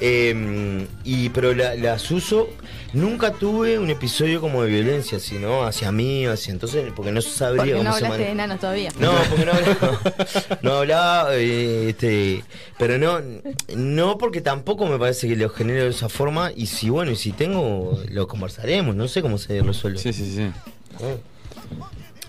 [0.00, 2.48] eh, y pero la- las uso,
[2.92, 7.56] nunca tuve un episodio como de violencia, sino hacia mí, hacia entonces, porque no sabría
[7.58, 8.90] Porque cómo no se hablaste de enanos todavía.
[9.00, 10.00] No, porque no hablaba,
[10.62, 12.44] no hablaba eh, este,
[12.78, 13.20] pero no,
[13.76, 17.16] no porque tampoco me parece que lo genere de esa forma y si bueno, y
[17.16, 19.98] si tengo, lo conversaremos, no sé cómo se resuelve.
[19.98, 20.50] Sí, sí, sí.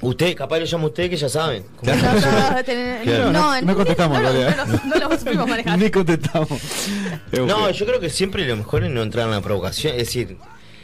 [0.01, 1.63] Usted, capaz lo llama usted que ya saben.
[1.75, 5.77] ¿Cómo se No, no, no- no contestamos, no, no lo- no lo supimos manejar.
[5.79, 6.49] Ni contestamos.
[7.33, 10.37] No, yo creo que siempre lo mejor es no entrar en la provocación, es decir,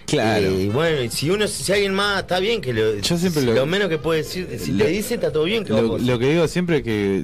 [0.06, 0.46] Claro.
[0.48, 3.54] eh, bueno, y si uno, si alguien más está bien que lo, Yo siempre lo,
[3.54, 6.02] lo- menos que puede decir, si lo- te dice está todo bien que Lo, vos-
[6.02, 7.24] lo que digo siempre es que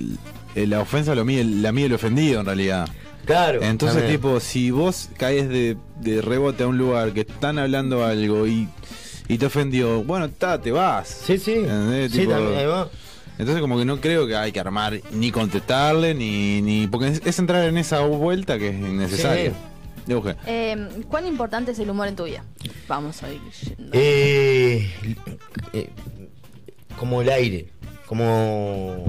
[0.55, 2.87] la ofensa lo mide, la mide el ofendido en realidad.
[3.25, 3.61] Claro.
[3.61, 4.19] Entonces, también.
[4.19, 8.67] tipo, si vos caes de, de rebote a un lugar que están hablando algo y,
[9.27, 11.07] y te ofendió, bueno, ta, te vas.
[11.07, 11.53] Sí, sí.
[11.53, 12.11] ¿Entendés?
[12.11, 12.89] Sí, Tipo, también, ahí va.
[13.37, 17.21] Entonces como que no creo que hay que armar ni contestarle ni, ni porque es,
[17.25, 19.53] es entrar en esa vuelta que es innecesaria.
[20.07, 20.35] Euge.
[20.45, 22.43] Eh, ¿Cuán importante es el humor en tu vida?
[22.87, 23.91] Vamos a ir yendo.
[23.93, 24.91] Eh,
[25.73, 25.89] eh,
[26.99, 27.69] como el aire,
[28.05, 29.05] como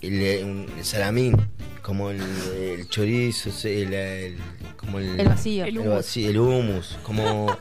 [0.00, 1.36] el, el salamín,
[1.82, 4.36] como el, el chorizo, el, el-
[4.76, 5.64] como el, El vacío.
[5.64, 7.54] el, vací- el hummus, como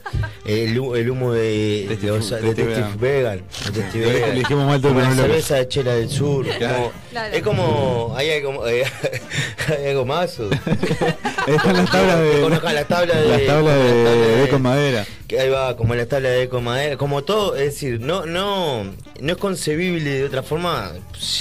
[0.45, 3.43] el, el humo de, De de, los- de de Steve Vegan,
[3.73, 6.75] de Le- Vegan, le dijimos mal todo, como la cerveza de chela del sur, Claro.
[6.75, 7.33] como- Claro.
[7.35, 8.83] es como hay algo, eh,
[9.67, 10.39] hay algo más.
[10.39, 12.41] Están las tablas de.
[12.41, 15.05] Conozcan las tablas de Las tablas de, las tablas de con madera.
[15.27, 18.83] que ahí va, como la tabla de eco madera, como todo, es decir, no, no,
[19.19, 20.91] no es concebible de otra forma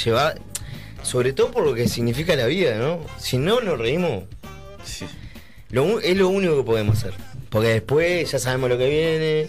[0.04, 0.40] llevar,
[1.08, 3.00] sobre todo por lo que significa la vida, ¿no?
[3.18, 4.24] Si no nos reímos,
[4.84, 5.06] Sí.
[5.70, 7.14] lo es lo único que podemos hacer.
[7.48, 9.48] Porque después ya sabemos lo que viene.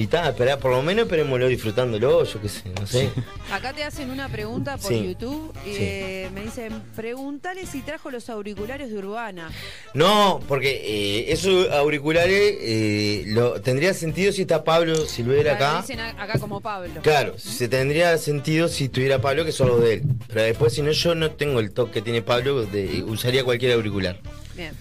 [0.00, 3.10] Y tal, esperá, por lo menos esperémoslo disfrutándolo, yo qué sé, no sé.
[3.52, 5.04] Acá te hacen una pregunta por Sí.
[5.04, 5.52] YouTube.
[5.66, 5.76] y, Sí.
[5.78, 9.50] eh, me dicen, pregúntale si trajo los auriculares de Urbana.
[9.92, 15.80] No, porque eh, esos auriculares eh, lo, tendría sentido si está Pablo Silvera Claro, acá.
[15.82, 17.02] Dicen acá como Pablo.
[17.02, 20.02] Claro, se tendría sentido si tuviera Pablo que son los de él.
[20.28, 23.72] Pero después, si no, yo no tengo el toque que tiene Pablo, de, usaría cualquier
[23.72, 24.18] auricular.
[24.56, 24.72] Bien.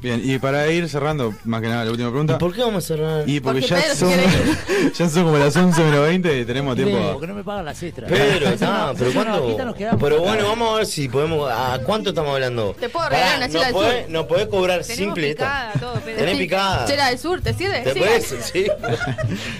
[0.00, 2.34] Bien, y para ir cerrando, más que nada, la última pregunta.
[2.34, 3.28] ¿Y por qué vamos a cerrar?
[3.28, 4.10] Y porque Porque ya son,
[4.98, 6.98] ya son como las 11 menos 20 y tenemos tiempo.
[7.12, 8.08] Porque no me pagan las extras.
[8.10, 9.32] Pero, no, pero ¿cuánto?
[9.34, 10.02] ahorita nos quedamos.
[10.02, 11.50] pero bueno, vamos a ver si podemos.
[11.50, 12.76] ¿A cuánto estamos hablando?
[12.78, 14.10] Te puedo regalar una chela ¿no del podés, sur.
[14.12, 15.80] ¿No podés cobrar Tenemos simple picada, esta?
[15.80, 16.18] todo, Pedro.
[16.18, 16.86] Tenés picada.
[16.86, 17.80] Chela del sur, ¿te sirve?
[17.80, 17.98] ¿Te Sí.
[17.98, 18.24] puedes?
[18.52, 18.66] Sí.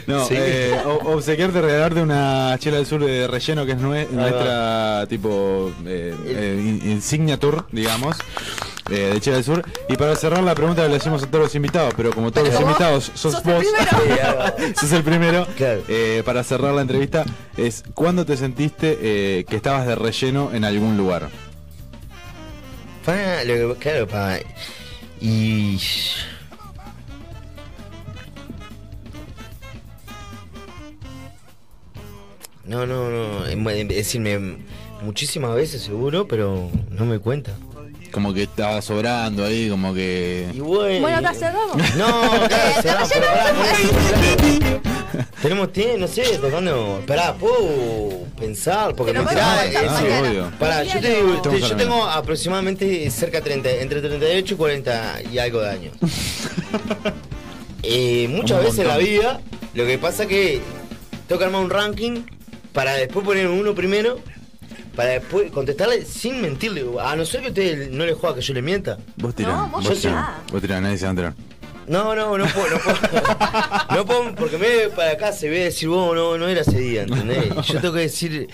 [0.07, 0.35] No, Sí.
[0.37, 0.75] eh,
[1.05, 6.57] obsequiarte, regalarte una chela del sur de relleno que es nue- nuestra tipo eh, eh,
[6.85, 8.17] in- insignia tour, digamos,
[8.91, 9.65] eh, de chela del sur.
[9.89, 12.49] Y para cerrar la pregunta que le hacemos a todos los invitados, pero como todos
[12.49, 13.65] los invitados sos, vos,
[14.81, 15.83] sos el primero, Claro.
[15.89, 17.25] eh, para cerrar la entrevista,
[17.57, 21.29] es ¿cuándo te sentiste eh, que estabas de relleno en algún lugar?
[23.05, 23.15] Pa,
[23.45, 24.37] lo que- claro, pa.
[25.21, 25.79] Y.
[32.65, 33.47] No, no, no.
[33.47, 34.59] Es decirme
[35.03, 37.57] muchísimas veces seguro, pero no me cuenta.
[38.13, 40.49] Como que estaba sobrando ahí, como que...
[40.55, 41.01] Y bueno.
[41.03, 41.77] Bueno, acá cerramos.
[41.97, 42.49] No, Eh,
[42.83, 43.11] cerramos.
[45.43, 46.99] Tenemos tiempo, no sé, tocando.
[47.01, 49.21] Esperá, puedo pensar, porque me.
[49.25, 55.15] Pará, yo, te digo, te- yo tengo aproximadamente cerca de 30, entre 38 y 40
[55.33, 55.93] y algo de años.
[57.85, 59.41] Eh, muchas veces en la vida,
[59.73, 60.61] lo que pasa que
[61.29, 62.23] tengo que armar un ranking
[62.73, 64.19] para después poner uno primero,
[64.99, 66.85] para después contestarle sin mentirle.
[67.01, 68.99] A no ser que a usted no le juega que yo le mienta.
[69.17, 70.11] Vos tirás, No, vos vos tirá.
[70.11, 71.35] tirás, vos tirás, nadie se va a enterar.
[71.89, 72.99] No, no, no puedo, no puedo.
[73.95, 76.79] No puedo, porque me ve para acá, se ve decir, vos no, no era ese
[76.79, 77.47] día, ¿entendés?
[77.47, 78.49] Y yo tengo que decir,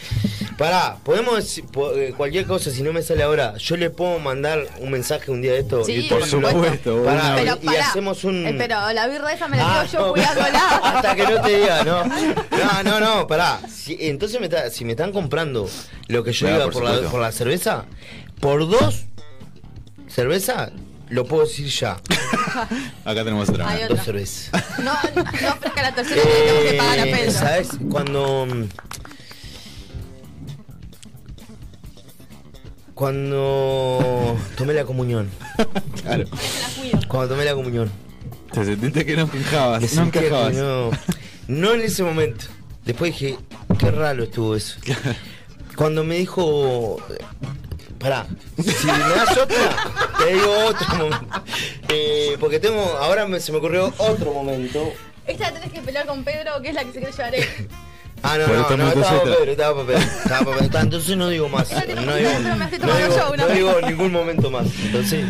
[0.57, 1.65] pará, podemos decir
[1.97, 5.43] eh, cualquier cosa, si no me sale ahora, yo le puedo mandar un mensaje un
[5.43, 5.83] día de esto.
[5.85, 7.89] Sí, y Por supuesto, Pará, Pero y pará.
[7.89, 8.47] hacemos un.
[8.47, 10.61] Eh, pero la birra esa me la Ah, quedo yo no, cuidándola.
[10.85, 12.05] Hasta que no te diga, no.
[12.05, 13.61] No, no, no, pará.
[13.69, 15.69] Si- entonces, me está- si me están comprando
[16.09, 17.85] lo que yo Claro, iba por por, la, por la cerveza,
[18.41, 19.05] por dos
[20.09, 20.71] cervezas,
[21.15, 21.93] lo puedo decir ya.
[23.05, 23.69] Acá tenemos otra.
[23.69, 24.51] Hay Dos cervezas.
[24.79, 27.33] No, no ofrezca la tercera que le tengo que pagar a Eh, Pedro.
[27.33, 27.69] ¿Sabes?
[27.91, 28.47] Cuando.
[28.47, 28.65] mm,
[32.95, 35.29] Cuando tomé la comunión.
[36.03, 36.25] Claro.
[37.09, 37.91] Cuando tomé la comunión.
[38.53, 40.55] Te sentiste que no no que encajabas.
[40.55, 40.91] No,
[41.49, 42.47] no en ese momento.
[42.85, 43.39] Después dije,
[43.79, 44.79] qué raro estuvo eso.
[45.77, 46.99] Cuando me dijo.
[48.05, 48.27] Pará,
[48.63, 49.57] si me das otra,
[50.19, 51.43] te digo otro momento.
[51.89, 52.83] Eh, porque tengo.
[53.01, 54.93] Ahora me- se me ocurrió otro momento.
[55.27, 57.45] Esta la tenés que pelear con Pedro, que es la que se quiere llevar él.
[58.23, 59.39] Ah, no, Por no, no, estaba para motocicleta.
[59.39, 60.01] Pedro, estaba para Pedro.
[60.23, 60.81] Estaba para Pedro.
[60.81, 61.71] Entonces no digo más.
[61.73, 64.67] No digo, no digo, no digo ningún momento más.
[64.85, 65.25] Entonces,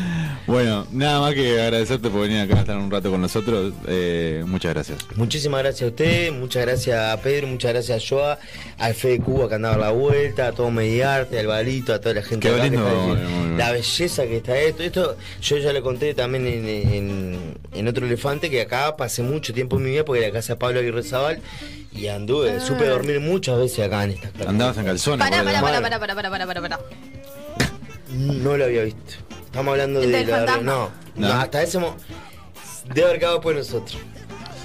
[0.47, 3.73] Bueno, nada más que agradecerte por venir acá a estar un rato con nosotros.
[3.87, 4.99] Eh, muchas gracias.
[5.17, 8.39] muchísimas gracias a usted, muchas gracias a Pedro, muchas gracias a Joa,
[8.79, 12.17] al Fede Cuba que andaba a la vuelta, a todo Mediarte, al Balito, a toda
[12.17, 13.57] la gente Qué acá que lindo, está bien.
[13.59, 14.83] la belleza que está esto.
[14.83, 19.55] Esto yo ya lo conté también en, en- en otro elefante que acá pasé mucho
[19.55, 21.41] tiempo en mi vida porque era casa de Pablo Aguirre Zabal
[21.93, 24.49] y anduve, supe dormir muchas veces acá en estas casas.
[24.49, 25.19] Andabas en calzones.
[25.27, 26.81] Pará, pará, pará, pará, pará, pará, pará, pará, pará.
[28.13, 29.15] No lo había visto.
[29.55, 31.33] Estamos hablando ¿El de del la no, no, No.
[31.35, 32.03] hasta ese momento
[32.93, 33.99] debe haber quedado después de nosotros.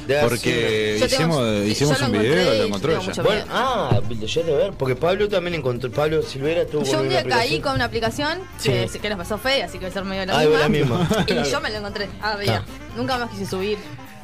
[0.07, 2.33] Debe haber Porque Yo tengo- hicimos, hicimos yo lo un video,
[2.65, 3.23] encontré lo encontró ella.
[3.23, 7.09] Bueno, ah, lo llegaste a ver, porque Pablo también encontró, Pablo Silvera tuvo Yo un
[7.09, 8.97] día caí con una aplicación que, Sí.
[8.97, 10.57] que nos pasó fe, así que va a ser medio la Ah, misma.
[10.59, 11.25] la misma.
[11.47, 12.09] Y yo me lo encontré.
[12.23, 12.63] Ah, veía.
[12.97, 13.77] Nunca más quise subir.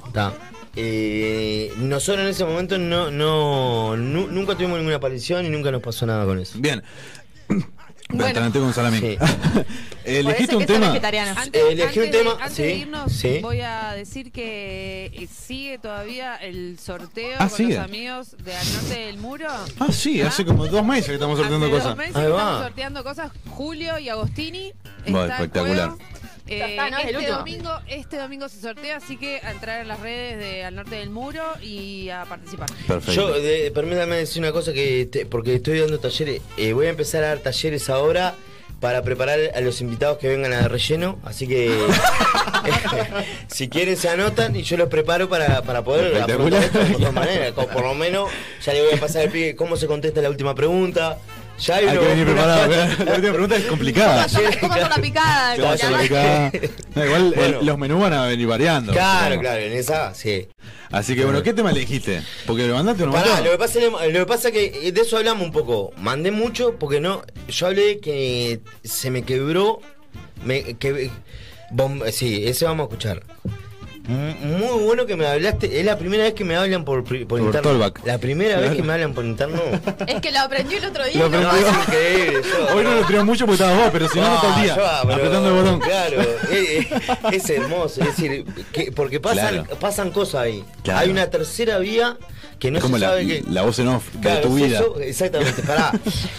[0.07, 0.33] Está.
[0.75, 5.83] Eh, nosotros en ese momento no, no, nu- nunca tuvimos ninguna aparición y nunca nos
[5.83, 6.57] pasó nada con eso.
[6.57, 6.81] Bien.
[8.09, 9.01] Atraganté con salamín.
[9.01, 9.17] Sí.
[10.05, 10.93] Elegiste un tema.
[10.93, 13.39] Antes, Eh, elegí un de- tema, antes sí, de irnos, sí.
[13.41, 17.75] voy a decir que eh, sigue todavía el sorteo Ah, con sigue.
[17.75, 19.47] los amigos de Al Norte del Muro.
[19.79, 21.87] Ah, sí, hace como dos meses que estamos sorteando Hace cosas.
[21.89, 23.31] dos meses que estamos sorteando cosas.
[23.49, 24.73] Julio y Agostini.
[25.07, 25.89] Bueno, espectacular.
[25.89, 26.03] juego.
[26.47, 26.77] Eh,
[27.07, 30.63] el este, domingo, este domingo se sortea, así que a entrar en las redes de
[30.63, 32.69] Al Norte del Muro y a participar.
[33.11, 36.41] Yo, de- permítame decir una cosa que te- porque estoy dando talleres.
[36.57, 38.35] eh, voy a empezar a dar talleres ahora
[38.79, 41.17] para preparar a los invitados que vengan a relleno.
[41.23, 41.75] Así que
[43.47, 47.51] si quieren se anotan y yo los preparo para, para poder de mejor manera.
[47.53, 48.29] Como Por lo menos
[48.63, 51.17] ya le voy a pasar al pibe cómo se contesta la última pregunta.
[51.59, 52.67] Ya hay Hay uno- que venir preparado.
[53.05, 54.27] La última pregunta es complicada.
[54.59, 55.55] ¿Cómo hacer la picada?
[55.55, 56.51] ¿Cómo hacer la picada?
[56.95, 57.59] No, igual el- Bueno.
[57.61, 58.91] los menús van a venir variando.
[58.91, 60.47] Claro, claro, en esa, sí.
[60.91, 62.21] Así que bueno, ¿qué tema elegiste?
[62.45, 63.45] Porque lo mandaste un Pará, montón.
[63.45, 65.91] lo que pasa es lo que pasa que eh, de eso hablamos un poco.
[65.97, 67.21] Mandé mucho porque no.
[67.47, 69.79] Yo hablé que se me quebró.
[70.43, 71.09] Me, que,
[71.71, 73.23] bom- sí, ese vamos a escuchar.
[74.07, 75.79] Muy bueno que me hablaste.
[75.79, 77.91] Es la primera vez que me hablan por, por Por interno.
[78.05, 79.61] La primera vez que me hablan por interno.
[80.07, 81.19] Es que lo aprendí el otro día.
[81.19, 81.79] Lo y no pasa.
[81.87, 82.41] Increíble.
[82.43, 84.61] yo- Hoy no lo tiró mucho porque estabas vos, pero si no, no todo el
[84.63, 84.75] día.
[84.75, 85.79] yo, pero- apretando el botón.
[85.79, 86.21] Claro,
[87.31, 88.01] es hermoso.
[88.01, 89.79] Es decir, que, porque pasan, Claro.
[89.79, 90.63] pasan cosas ahí.
[90.83, 90.99] Claro.
[90.99, 92.17] Hay una tercera vía
[92.59, 93.43] que no es como se la, sabe que.
[93.49, 94.79] la voz en off de Claro, tu es vida.
[94.79, 95.91] eso, exactamente, pará.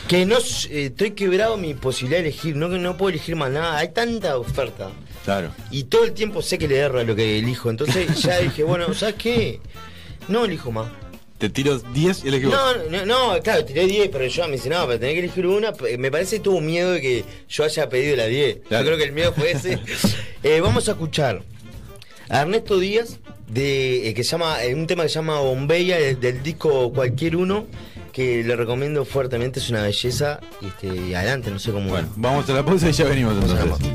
[0.09, 3.51] que no eh, estoy quebrado mi posibilidad de elegir, no que no puedo elegir más
[3.51, 4.89] nada, hay tanta oferta.
[5.27, 5.51] Claro.
[5.71, 7.69] Y todo el tiempo sé que le erro a lo que elijo.
[7.69, 9.61] Entonces ya dije, bueno, ¿sabes qué?
[10.29, 10.87] No elijo más.
[11.37, 12.47] Te tiro 10 y elegí.
[12.47, 15.47] No, no, no, claro, tiré 10, pero yo me dice, no, pero tenés que elegir
[15.47, 15.73] una.
[15.87, 18.59] eh, Me parece que tuvo miedo de que yo haya pedido la 10.
[18.69, 18.85] Claro.
[18.85, 19.79] Yo creo que el miedo fue ese.
[20.43, 21.43] Eh, vamos a escuchar
[22.29, 23.19] a Ernesto Díaz,
[23.49, 26.93] de, eh, que se llama, eh, un tema que se llama Bombeya, del, del disco
[26.93, 27.67] Cualquier Uno,
[28.13, 30.39] que le recomiendo fuertemente, es una belleza.
[30.63, 31.91] Y este, adelante, no sé cómo.
[31.91, 33.89] Bueno, vamos a la pausa y ya venimos entonces.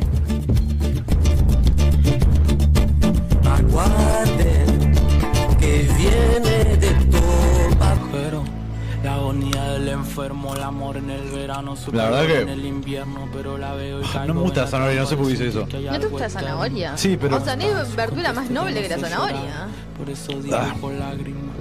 [10.22, 13.74] Enfermo, el amor en el verano, su La verdad que- en el invierno, pero la
[13.74, 15.62] veo y No caigo me gusta la zanahoria, no sé por qué hice eso.
[15.62, 16.98] ¿No te gusta la zanahoria?
[16.98, 19.68] Sí, pero- O sea, no hay verdura más noble que la zanahoria.
[19.98, 20.36] Por eso Ah.
[20.44, 21.56] digo con lágrimas.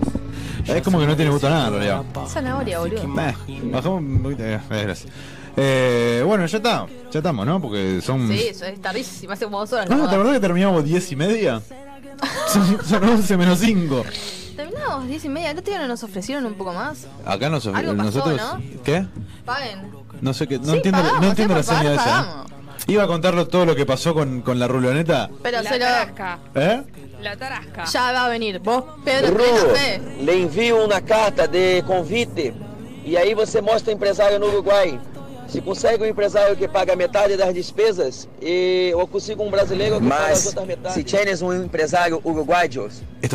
[0.67, 2.03] Es como que no tiene gusto a nada en realidad.
[2.29, 3.03] Zanahoria, boludo.
[3.03, 4.45] Eh, bajamos un poquito.
[4.45, 5.07] eh, gracias.
[5.57, 6.87] Eh, bueno, ya está.
[7.11, 7.61] Ya estamos, ¿no?
[7.61, 8.29] Porque son.
[8.29, 9.89] Sí, eso es tardísimo, hace como dos horas.
[9.91, 10.09] No.
[10.09, 11.61] ¿te acordás que terminamos 10 y media?
[12.53, 14.05] Son, son 11 menos 5.
[14.61, 15.51] Terminamos 10 y media.
[15.53, 17.07] ¿El otro día no nos ofrecieron un poco más?
[17.25, 18.37] Acá nos, pasó, nosotros.
[18.39, 18.61] ¿no?
[18.85, 19.07] ¿Qué?
[19.47, 19.91] Paguen.
[20.21, 20.59] No sé qué.
[20.59, 22.05] No Sí, entiendo, pagamos, no entiendo la sí, por señal esa.
[22.05, 22.51] pagamos.
[22.51, 22.55] ¿eh?
[22.89, 25.31] Iba a contarlo todo lo que pasó con, con la ruloneta.
[25.43, 25.85] Pero la se lo.
[25.87, 26.39] tarasca.
[26.55, 26.83] ¿Eh?
[27.23, 27.85] La tarasca.
[27.85, 28.59] Ya va a venir.
[28.59, 29.45] Vos, Pedro, Ru,
[30.25, 32.53] le envio uma carta de convite
[33.03, 35.01] e aí você mostra o empresário no Uruguai.
[35.51, 40.09] Se consegue um empresário que paga metade das despesas e eu consigo um brasileiro que
[40.09, 40.95] paga as Mas outras metades.
[40.95, 42.89] se tienes um empresário uruguaio,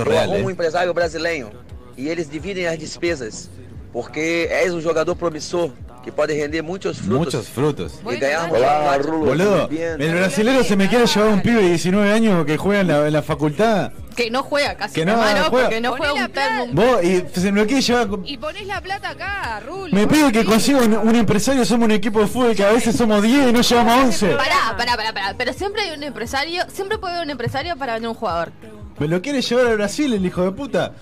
[0.06, 0.44] real, arrumo eh.
[0.44, 1.52] um empresário brasileiro
[1.98, 3.50] e eles dividem as despesas,
[3.92, 5.72] porque és um jogador promissor
[6.04, 7.34] que pode render muitos frutos.
[7.34, 7.94] Muchos frutos.
[8.06, 9.26] E ganhar Olá, Rulo.
[9.26, 12.88] Boludo, el brasilero se me quiere llevar un pibe de 19 años que juega en
[12.88, 13.92] la, en la facultad.
[14.16, 14.96] Que no juega casi.
[14.96, 15.66] Que no hermano, juega.
[15.66, 16.68] Porque no juega un termo.
[16.74, 18.08] Vos, y se me lo quiere llevar.
[18.08, 19.90] con- Y ponés la plata acá, Rulo.
[19.92, 22.96] Me pido que consiga un, un empresario, somos un equipo de fútbol que a veces
[22.96, 24.28] somos 10 y no llevamos 11.
[24.36, 25.36] Pará, pará, pará, pará.
[25.38, 28.52] Pero siempre hay un empresario, siempre puede haber un empresario para vender un jugador.
[28.98, 30.94] Me lo quiere llevar a Brasil el hijo de puta.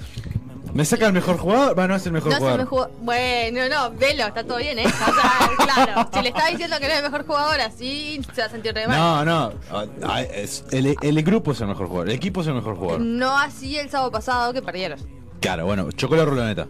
[0.73, 1.77] ¿Me saca el mejor jugador?
[1.77, 2.59] Va, no es el mejor No es el jugador.
[2.61, 2.91] mejor.
[3.01, 4.85] Bueno, no, velo, está todo bien, ¿eh?
[4.87, 5.49] O sea,
[5.85, 6.09] claro.
[6.13, 8.73] Si le está diciendo que no es el mejor jugador, así se va a sentir
[8.73, 8.97] re mal.
[8.97, 9.53] No, no.
[9.71, 10.21] ah, ah,
[10.71, 12.09] el, el grupo es el mejor jugador.
[12.09, 13.01] El equipo es el mejor jugador.
[13.01, 14.99] No así el sábado pasado que perdieron.
[15.39, 16.67] Claro, bueno, chocó la ruloneta.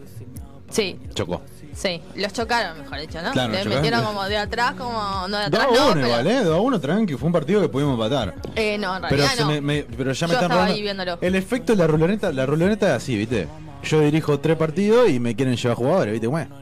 [0.70, 1.40] Sí, Chocó.
[1.72, 2.02] sí.
[2.16, 3.30] Los chocaron, mejor dicho, ¿no?
[3.30, 5.28] Claro, Le metieron como de atrás, como.
[5.28, 6.30] No de 2 atrás, a 1 no, pero.
[6.30, 6.42] ¿eh?
[6.44, 7.14] 2 a 1 tranqui.
[7.14, 8.34] Fue un partido que pudimos empatar.
[8.56, 9.48] Eh, no, en Pero, realidad se no.
[9.48, 10.74] me, me- pero ya me Yo están estaba robando.
[10.74, 11.18] ahí viéndolo.
[11.20, 13.46] El efecto de la ruloneta, la ruloneta es así, ¿viste?
[13.84, 16.26] Yo dirijo tres partidos y me quieren llevar jugadores, ¿viste?
[16.26, 16.56] Bueno.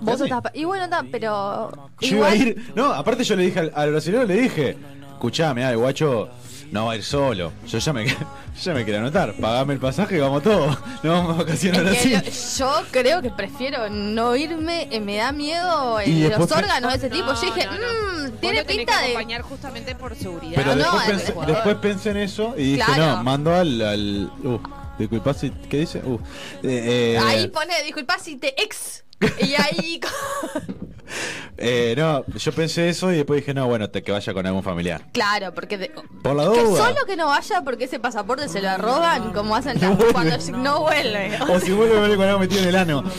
[0.00, 0.42] Vos estás.
[0.54, 1.70] Y bueno, está, pero.
[2.00, 2.72] Yo igual- iba a ir.
[2.74, 4.76] No, aparte yo le dije al, al brasileño, le dije,
[5.12, 6.28] escuchame, el guacho
[6.72, 7.52] no va a ir solo.
[7.68, 8.14] Yo ya me, yo
[8.64, 9.34] ya me quiero anotar.
[9.34, 10.76] Pagame el pasaje y vamos todos.
[11.04, 12.32] Nos vamos a vacaciones a Es que Brasil.
[12.58, 16.90] yo, yo creo que prefiero no irme, eh, me da miedo eh, Y los órganos
[16.90, 17.26] de ese tipo.
[17.34, 17.78] yo dije, no, no.
[17.78, 19.06] mmm, Vos tiene lo tenés pinta que de.
[19.12, 20.54] acompañar justamente por seguridad.
[20.56, 21.54] Pero no, después, al pensé, jugador.
[21.54, 23.16] después pensé en eso y dije, Claro.
[23.18, 23.80] no, mando al.
[23.82, 24.58] al uh,
[24.98, 25.50] disculpa si.
[25.50, 25.98] ¿Qué dice?
[26.04, 26.18] Uh,
[26.62, 29.04] eh, eh, Ahí pone, disculpa si te ex.
[29.40, 30.00] Y ahí.
[31.58, 34.62] eh, no, yo pensé eso y después dije, no, bueno, te, que vaya con algún
[34.62, 35.06] familiar.
[35.12, 35.78] claro, porque.
[35.78, 35.90] de-
[36.22, 36.86] Por la que duda.
[36.88, 40.12] solo que no vaya porque ese pasaporte se lo roban, como hacen No vuelve.
[40.12, 41.38] cuando no vuelve.
[41.48, 43.04] O si vuelve, vuelve con algo metido en el ano.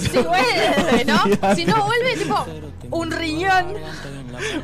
[0.00, 1.54] si vuelve, ¿no?
[1.54, 2.46] Si no vuelve, tipo,
[2.90, 3.74] un riñón.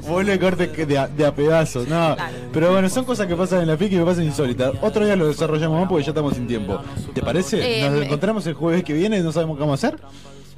[0.02, 2.16] Vuelve corte que de a, de a pedazos, no.
[2.52, 4.72] Pero bueno, son cosas que pasan en la FIC y que pasan insólitas.
[4.80, 6.80] Otro día lo desarrollamos más porque ya estamos sin tiempo.
[7.14, 7.80] ¿Te parece?
[7.80, 10.00] Eh, Nos me- encontramos el jueves que viene y no sabemos qué vamos a hacer.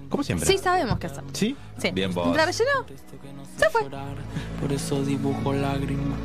[0.08, 0.46] Como siempre.
[0.46, 1.24] Sí, sabemos qué hacer.
[1.32, 1.56] ¿Sí?
[1.78, 1.90] Sí.
[1.90, 2.36] Bien vos.
[2.36, 2.86] ¿La rellenó?
[3.58, 3.82] Se fue.
[4.60, 6.18] Por eso dibujo lágrimas